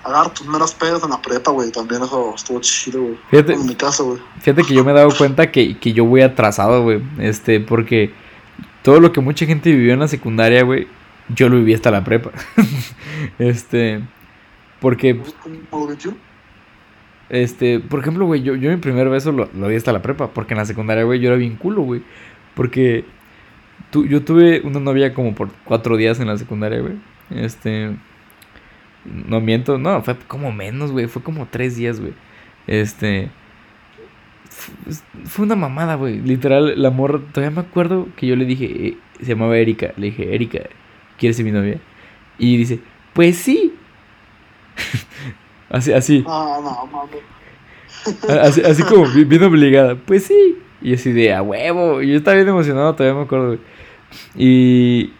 [0.04, 1.70] Agarrar tus meras pedas en la prepa, güey.
[1.72, 3.18] También eso estuvo chido, güey.
[3.30, 4.18] Fíjate, En mi caso, güey.
[4.40, 7.02] Fíjate que yo me he dado cuenta que, que yo voy atrasado, güey.
[7.18, 8.12] Este, porque
[8.82, 10.86] todo lo que mucha gente vivió en la secundaria, güey,
[11.34, 12.30] yo lo viví hasta la prepa.
[13.38, 14.02] este,
[14.80, 15.20] porque,
[15.70, 16.16] Como 21.
[17.30, 20.28] este, por ejemplo, güey, yo, yo mi primer beso lo, lo di hasta la prepa.
[20.28, 22.02] Porque en la secundaria, güey, yo era bien culo, güey.
[22.54, 23.04] Porque
[23.90, 26.94] tu- yo tuve una novia como por cuatro días en la secundaria, güey.
[27.30, 27.96] Este,
[29.04, 31.06] no miento, no, fue como menos, güey.
[31.06, 32.12] Fue como tres días, güey.
[32.66, 33.28] Este,
[35.24, 36.20] fue una mamada, güey.
[36.20, 39.92] Literal, la morra, todavía me acuerdo que yo le dije, eh, se llamaba Erika.
[39.96, 40.60] Le dije, Erika,
[41.18, 41.78] ¿quieres ser mi novia?
[42.38, 42.80] Y dice,
[43.14, 43.74] pues sí.
[45.70, 46.20] así, así.
[46.26, 47.08] No, no.
[48.40, 49.94] Así, así como bi- bien obligada.
[49.96, 50.58] Pues sí.
[50.86, 52.00] Y así de a huevo.
[52.00, 53.58] Y yo estaba bien emocionado, todavía me acuerdo, güey.
[54.36, 55.12] Y,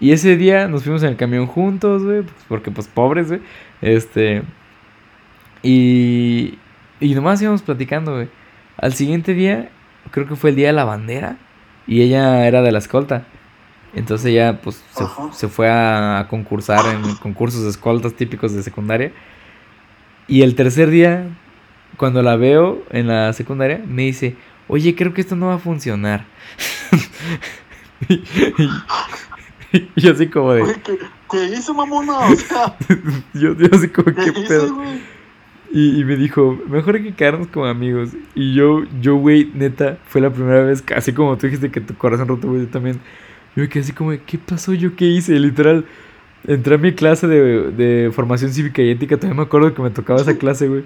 [0.00, 2.22] y ese día nos fuimos en el camión juntos, güey.
[2.22, 3.42] pues, porque pues pobres, güey.
[3.82, 4.42] Este.
[5.62, 6.58] Y.
[6.98, 8.28] Y nomás íbamos platicando, güey.
[8.78, 9.68] Al siguiente día,
[10.12, 11.36] creo que fue el día de la bandera.
[11.86, 13.26] Y ella era de la escolta.
[13.92, 14.82] Entonces ella, pues,
[15.32, 19.12] se, fue a, a concursar en concursos de escoltas típicos de secundaria.
[20.26, 21.26] Y el tercer día,
[21.98, 24.36] cuando la veo en la secundaria, me dice,
[24.72, 26.24] oye, creo que esto no va a funcionar.
[28.08, 28.14] y,
[29.96, 30.98] y- así como de, ¿qué,
[31.30, 32.18] ¿qué hizo, mamona?
[32.20, 32.76] O sea,
[33.34, 34.82] yo, yo así como, ¿qué ¿qué hizo, pedo?
[35.72, 38.10] Y, y me dijo, mejor hay que quedarnos como amigos.
[38.34, 41.94] Y yo, yo, güey, neta, fue la primera vez, así como tú dijiste que tu
[41.94, 43.00] corazón roto, güey, yo también.
[43.54, 44.72] Yo me quedé así como, ¿qué pasó?
[44.74, 45.38] ¿Yo qué hice?
[45.38, 45.84] Literal,
[46.46, 49.90] entré a mi clase de, de formación cívica y ética, todavía me acuerdo que me
[49.90, 50.84] tocaba esa clase, güey.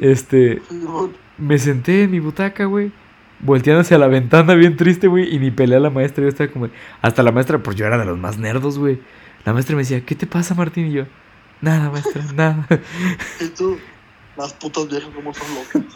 [0.00, 0.62] Este.
[1.40, 2.92] Me senté en mi butaca, güey.
[3.40, 5.34] Volteando hacia la ventana bien triste, güey.
[5.34, 6.22] Y ni peleé a la maestra.
[6.22, 6.68] Yo estaba como...
[7.02, 9.00] Hasta la maestra, pues yo era de los más nerdos, güey.
[9.44, 10.88] La maestra me decía, ¿qué te pasa, Martín?
[10.88, 11.04] Y yo,
[11.62, 12.66] nada, maestra, nada.
[13.40, 13.78] Y tú,
[14.36, 15.94] las putas viejas como son locas.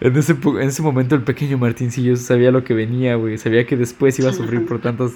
[0.00, 3.38] En ese, en ese momento el pequeño Martincillo sabía lo que venía, güey.
[3.38, 5.12] Sabía que después iba a sufrir por tantas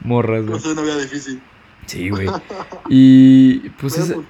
[0.00, 0.60] morras, No güey.
[0.60, 1.40] sé, una vida difícil.
[1.86, 2.28] Sí, güey.
[2.88, 4.26] Y pues Pero, ese, pues,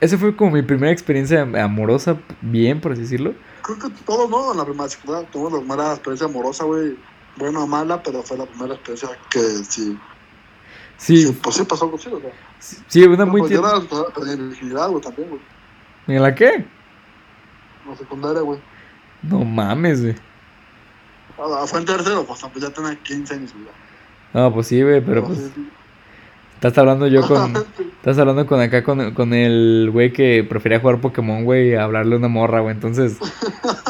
[0.00, 3.34] esa fue como mi primera experiencia amorosa, bien, por así decirlo.
[3.66, 4.52] Creo que todos, ¿no?
[4.52, 6.96] En la primera secundaria tuvimos la primera experiencia amorosa, güey.
[7.36, 9.98] Buena o mala, pero fue la primera experiencia que sí.
[10.96, 12.84] Sí, sí, pues sí pasó algo chido, sea.
[12.86, 13.72] sí, una muy yo tierna.
[13.76, 15.40] era, perdí mi virginidad, güey, también, güey.
[16.06, 16.54] ¿En la qué?
[16.54, 18.58] En la secundaria, güey.
[19.22, 20.16] No mames, güey.
[21.38, 23.66] Ah, Fue en tercero, pues pues, ya tenía 15 años, güey.
[24.32, 25.68] No, pues sí, güey, pero pues sí.
[26.54, 27.52] estás hablando yo con...
[28.06, 32.14] Estás hablando con acá con, con el güey que prefería jugar Pokémon, güey, a hablarle
[32.14, 32.72] a una morra, güey.
[32.72, 33.18] Entonces,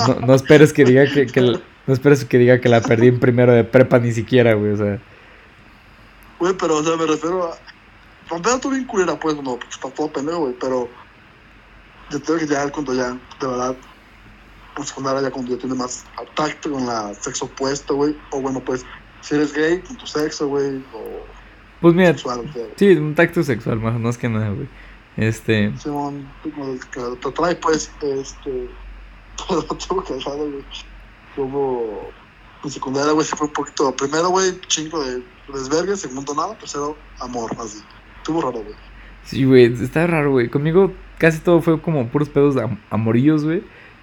[0.08, 3.20] no, no esperes que diga que, que no esperes que diga que la perdí en
[3.20, 4.72] primero de prepa ni siquiera, güey.
[4.72, 4.98] O sea,
[6.38, 7.58] Güey, pero, o sea, me refiero a.
[8.26, 10.88] Pantera tú bien culera, pues, no, porque está todo pendejo, güey, pero.
[12.10, 13.76] Yo tengo que llegar cuando ya, de verdad,
[14.78, 18.16] en secundaria, ya cuando ya tienes más tacto con la sexo opuesto, güey.
[18.30, 18.82] O bueno, pues,
[19.20, 21.35] si eres gay, con tu sexo, güey, o
[21.80, 24.68] pues mira, sexual, sí, un tacto sexual, más, más que nada, güey.
[25.16, 26.10] Este, como
[26.72, 28.68] el que te trae, pues, este.
[29.48, 30.64] Pero tengo que dejar, güey.
[31.34, 32.08] Como.
[32.64, 33.94] En secundaria, güey, se fue un poquito.
[33.94, 35.22] Primero, güey, chingo de
[35.52, 35.96] desvergue.
[35.96, 36.56] Segundo, nada.
[36.58, 37.78] Tercero, amor, así.
[38.18, 38.74] Estuvo raro, güey.
[39.24, 40.48] sí, güey, está raro, güey.
[40.48, 43.62] Conmigo casi todo fue como puros pedos am- amorillos, güey.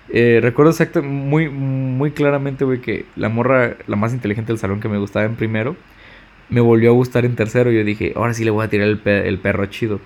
[0.10, 4.80] Eh, recuerdo exacto, muy, muy claramente, güey, que la morra, la más inteligente del salón
[4.80, 5.76] que me gustaba en primero,
[6.50, 7.72] me volvió a gustar en tercero.
[7.72, 10.00] Yo dije, ahora sí le voy a tirar el, pe- el perro chido.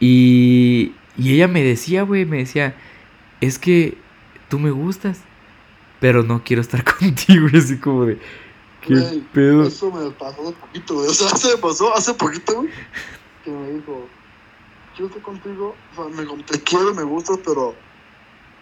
[0.00, 2.74] Y, y ella me decía, güey, me decía,
[3.40, 3.96] es que
[4.48, 5.20] tú me gustas,
[6.00, 7.48] pero no quiero estar contigo.
[7.52, 8.18] Y así como de,
[8.86, 9.64] ¿qué pedo?
[9.66, 11.08] Eso me pasó hace poquito, güey.
[11.08, 12.68] O sea, se me pasó hace poquito, güey.
[13.44, 14.08] Que me dijo,
[14.96, 15.76] quiero estar contigo.
[15.96, 17.74] O sea, me, te quiero, me gustas, pero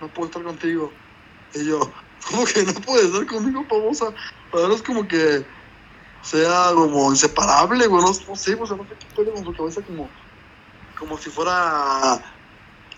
[0.01, 0.93] no puedo estar contigo.
[1.55, 1.81] Y yo,
[2.31, 4.13] ¿cómo que no puedes estar conmigo, famosa?
[4.53, 5.45] Para es como que
[6.23, 8.03] sea como inseparable, güey.
[8.03, 10.09] No, no sé, o sea, no sé qué pedo con su cabeza, como,
[10.99, 12.21] como si fuera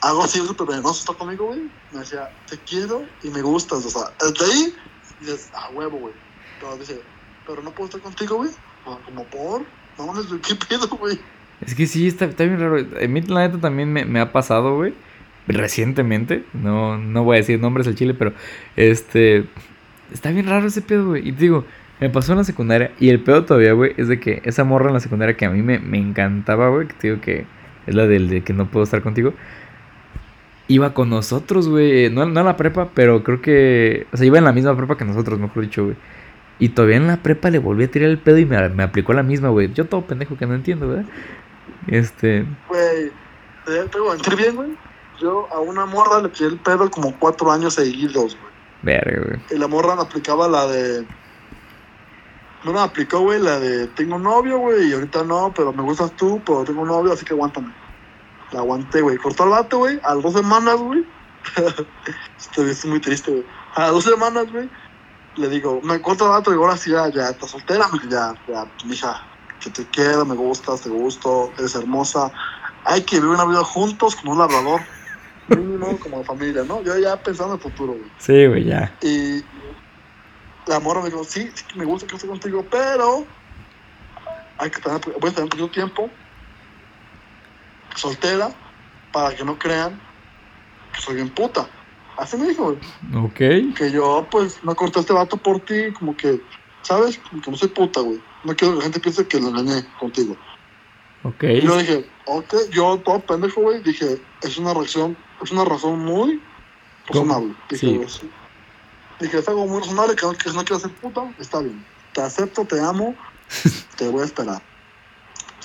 [0.02, 3.90] algo así súper venenoso está conmigo, güey, me decía, te quiero y me gustas, o
[3.90, 4.74] sea, desde ahí
[5.20, 6.14] dices, a huevo, güey.
[6.60, 7.00] Pero dice,
[7.46, 8.50] pero no puedo estar contigo, güey.
[8.84, 9.62] Como por,
[9.98, 11.18] no mames, ¿qué pedo, güey?
[11.60, 12.78] Es que sí, está, está bien raro.
[12.78, 14.94] A mí, la también me, me ha pasado, güey.
[15.46, 16.44] Recientemente.
[16.52, 18.32] No, no voy a decir nombres al chile, pero
[18.76, 19.46] este.
[20.12, 21.28] Está bien raro ese pedo, güey.
[21.28, 21.64] Y te digo,
[22.03, 22.90] me pasó en la secundaria.
[22.98, 25.50] Y el pedo todavía, güey, es de que esa morra en la secundaria que a
[25.50, 26.88] mí me, me encantaba, güey.
[26.88, 27.46] Que te digo que
[27.86, 29.34] es la del de que no puedo estar contigo.
[30.66, 32.11] Iba con nosotros, güey.
[32.11, 34.09] No, no a la prepa, pero creo que.
[34.12, 35.96] O sea, iba en la misma prepa que nosotros, mejor dicho, güey.
[36.59, 39.12] Y todavía en la prepa le volví a tirar el pedo y me, me aplicó
[39.12, 39.72] la misma, güey.
[39.72, 41.05] Yo todo pendejo que no entiendo, ¿verdad?
[41.86, 42.44] Este.
[42.68, 43.12] Güey,
[43.64, 44.70] te voy a mentir bien, güey.
[45.20, 48.53] Yo a una morra le tiré el pedo como cuatro años seguidos, güey.
[48.82, 49.40] Verga, güey.
[49.53, 51.07] Y la morra me aplicaba la de.
[52.64, 56.12] No me aplicó, güey, la de tengo novio, güey, y ahorita no, pero me gustas
[56.16, 57.72] tú, pero tengo novio, así que aguántame.
[58.52, 59.16] La aguanté, güey.
[59.16, 61.04] Cortó el vato, güey, a las dos semanas, güey.
[62.38, 63.44] Estoy, estoy muy triste, güey.
[63.74, 64.68] A las dos semanas, güey,
[65.36, 68.66] le digo, me corto el vato y ahora sí, ya, ya, estás soltera, ya, ya,
[68.84, 69.22] mija,
[69.60, 72.30] que te quiero, me gustas, te gusto, eres hermosa.
[72.84, 74.80] Hay que vivir una vida juntos como un labrador.
[75.48, 76.82] Mínimo como familia, ¿no?
[76.82, 78.10] Yo ya pensando en el futuro, güey.
[78.18, 78.94] Sí, güey, ya.
[79.02, 79.42] Y
[80.66, 83.26] la morra me dijo, sí, sí me gusta que esté contigo, pero
[84.58, 86.10] hay que tener, voy a tener un poquito tiempo
[87.96, 88.54] soltera
[89.12, 90.00] para que no crean
[90.94, 91.68] que soy bien puta.
[92.18, 93.74] Así me dijo, güey, Ok.
[93.76, 96.40] que yo pues no corté a este vato por ti, como que,
[96.82, 97.18] ¿sabes?
[97.18, 98.20] Como que no soy puta, güey.
[98.44, 100.36] No quiero que la gente piense que lo engañé contigo.
[101.24, 101.44] Ok.
[101.44, 105.98] Y yo dije, ok, yo todo pendejo, güey, dije, es una reacción, es una razón
[106.00, 106.40] muy
[107.06, 107.54] razonable.
[107.70, 108.30] Dije, Sí.
[109.22, 111.84] Dije, es algo muy razonable que, no- que no quiero ser puta, está bien.
[112.12, 113.14] Te acepto, te amo,
[113.96, 114.62] te voy a esperar.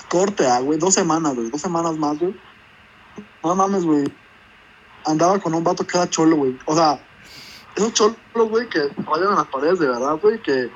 [0.08, 2.34] Corte, ah, güey, dos semanas, güey, dos semanas más, güey.
[3.44, 4.04] No mames, güey.
[5.04, 6.58] Andaba con un vato que era cholo, güey.
[6.66, 6.98] O sea,
[7.76, 10.70] esos cholos, güey, que rayan en las paredes de verdad, güey, que,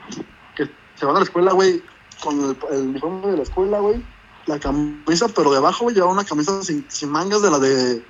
[0.55, 1.83] que se van a la escuela, güey,
[2.23, 4.05] con el, el uniforme de la escuela, güey
[4.47, 8.05] la camisa, pero debajo, güey, llevaba una camisa sin, sin mangas de la de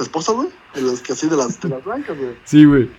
[0.00, 0.48] esposa, güey.
[0.74, 2.36] De las que así, de las, de las blancas, güey.
[2.44, 2.90] Sí, güey.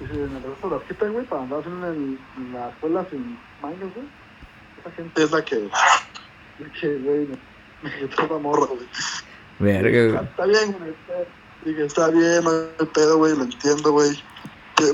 [0.00, 3.92] Y se me regreso la quita, güey, para andar en, en la escuela sin mangas,
[3.94, 4.06] güey.
[4.80, 7.36] Esa gente es la que, la que, güey, me,
[7.82, 8.86] me quitó la morra, güey.
[9.58, 10.24] Verga, güey.
[10.30, 10.90] Está bien, güey.
[10.90, 11.24] está-
[11.64, 14.10] Dije, está bien, no hay pedo, güey, lo entiendo, güey.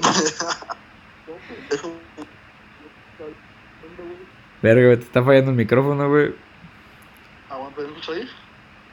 [4.62, 4.96] Verga, güey.
[4.96, 6.34] Te está fallando el micrófono, güey.
[7.50, 8.30] Aguanta, ¿me escuchas ahí?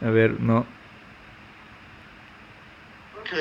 [0.02, 0.66] A ver, no.
[3.30, 3.36] que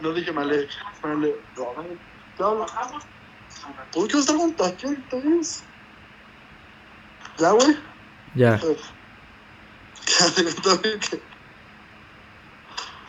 [0.00, 0.68] no dije male,
[1.02, 1.74] male, no.
[3.92, 5.64] ¿Por qué estar aquí entonces?
[7.38, 7.76] Ya, güey.
[8.34, 8.60] Ya.
[10.06, 11.22] Ya te que-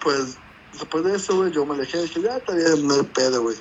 [0.02, 0.38] Pues,
[0.72, 3.58] después de eso, güey, yo me alejé dije, ya está bien, no hay pedo, güey.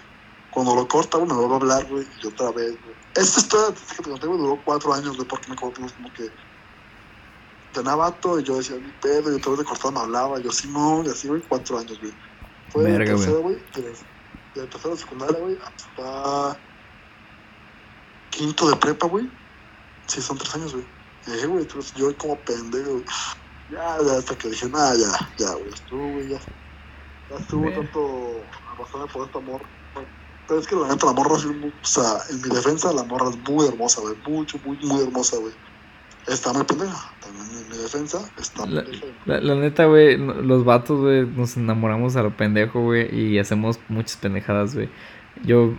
[0.50, 2.96] Cuando lo corta, güey, me vuelvo a hablar, güey, y otra vez, güey.
[3.14, 6.30] Esta historia que te conté, güey, duró cuatro años, güey, porque me cortamos como que
[7.72, 10.50] tenía vato y yo decía, mi pedo, y otra vez de cortado me hablaba, yo
[10.50, 12.16] sí, no, y así, güey, cuatro años, güey.
[12.76, 13.24] Fue de Verga, güey.
[13.24, 16.62] tercero, güey, de, de tercero de secundaria, güey, hasta
[18.28, 19.30] quinto de prepa, güey.
[20.06, 20.86] Sí, son tres años, güey.
[21.26, 23.04] Y dije, güey, entonces yo como pendejo, güey.
[23.68, 26.38] Ya, ya, hasta que dije, nada, ya, ya, güey, estuvo, güey, ya.
[27.30, 29.70] Ya estuvo tanto arrastrarme por esta morra.
[30.46, 33.04] Pero es que la neta, la morra, sí, mu- o sea, en mi defensa, la
[33.04, 34.16] morra es muy hermosa, güey.
[34.28, 35.54] Mucho, muy, muy hermosa, güey.
[36.26, 37.14] Está muy pendeja.
[37.20, 39.06] También en mi defensa, está La, pendeja.
[39.24, 43.80] la, la neta, güey, los vatos, güey, nos enamoramos a lo pendejo, güey, y hacemos
[43.88, 44.90] muchas pendejadas, güey.
[45.44, 45.74] Yo,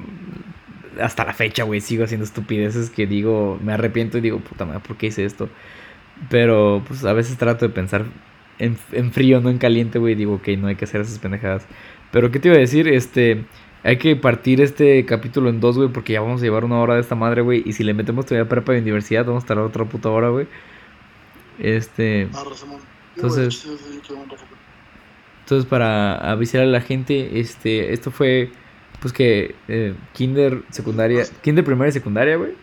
[1.01, 4.79] hasta la fecha, güey, sigo haciendo estupideces que digo, me arrepiento y digo, puta madre,
[4.81, 5.49] ¿por qué hice esto?
[6.29, 8.05] Pero, pues, a veces trato de pensar
[8.59, 11.67] en, en frío, no en caliente, güey, digo, ok, no hay que hacer esas pendejadas.
[12.11, 12.87] Pero, ¿qué te iba a decir?
[12.87, 13.45] Este,
[13.87, 16.95] hay que partir este capítulo en dos, güey, porque ya vamos a llevar una hora
[16.95, 19.57] de esta madre, güey, y si le metemos todavía prepa de universidad, vamos a estar
[19.59, 20.45] otra puta hora, güey.
[21.57, 22.27] Este...
[22.29, 22.65] Sí,
[23.15, 23.65] Entonces-.
[25.39, 28.51] Entonces, para avisar a la gente, este, esto fue,
[28.99, 32.55] pues que, eh, kinder, secundaria, kinder primaria y secundaria, güey.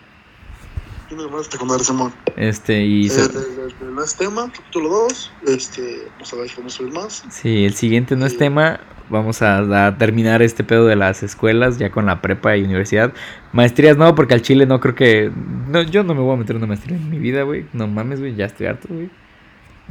[1.16, 2.12] Tiene secundaria, Simón.
[2.36, 3.06] Este, y...
[3.08, 5.32] Eh, de- no es tema, capítulo 2.
[5.46, 7.24] Este, vamos a ver si podemos subir más.
[7.30, 8.38] sí, el siguiente no es Sí.
[8.38, 12.64] tema, vamos a, a terminar este pedo de las escuelas, ya con la prepa y
[12.64, 13.12] universidad.
[13.52, 15.30] Maestrías no, porque al chile no creo que...
[15.68, 17.66] No, yo no me voy a meter en una maestría en mi vida, güey.
[17.72, 19.10] No mames, güey, ya estoy harto, güey.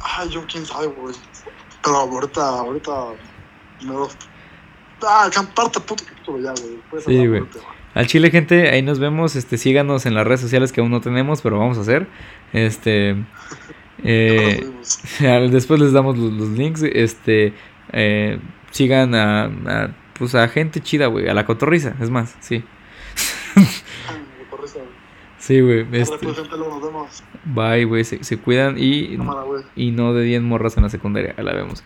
[0.01, 1.15] Ay, yo quién sabe, güey.
[1.84, 2.91] Pero ahorita, ahorita.
[3.84, 4.07] No.
[5.05, 7.01] Ah, parte puto capítulo ya, güey.
[7.05, 7.43] Sí, güey.
[7.93, 9.35] Al chile, gente, ahí nos vemos.
[9.35, 12.07] Este, síganos en las redes sociales que aún no tenemos, pero vamos a hacer.
[12.51, 13.15] Este.
[14.03, 14.67] Eh,
[15.51, 16.83] después les damos los, los links.
[16.83, 17.53] Este.
[17.91, 18.39] Eh,
[18.71, 21.27] sigan a, a, Pues a gente chida, güey.
[21.27, 22.63] A la cotorriza, es más, sí.
[25.43, 25.85] Sí, güey.
[25.91, 26.25] Este,
[27.43, 28.05] bye, güey.
[28.05, 29.43] Se, se, cuidan y, Cámara,
[29.75, 31.35] y no de 10 morras en la secundaria.
[31.37, 31.83] La vemos.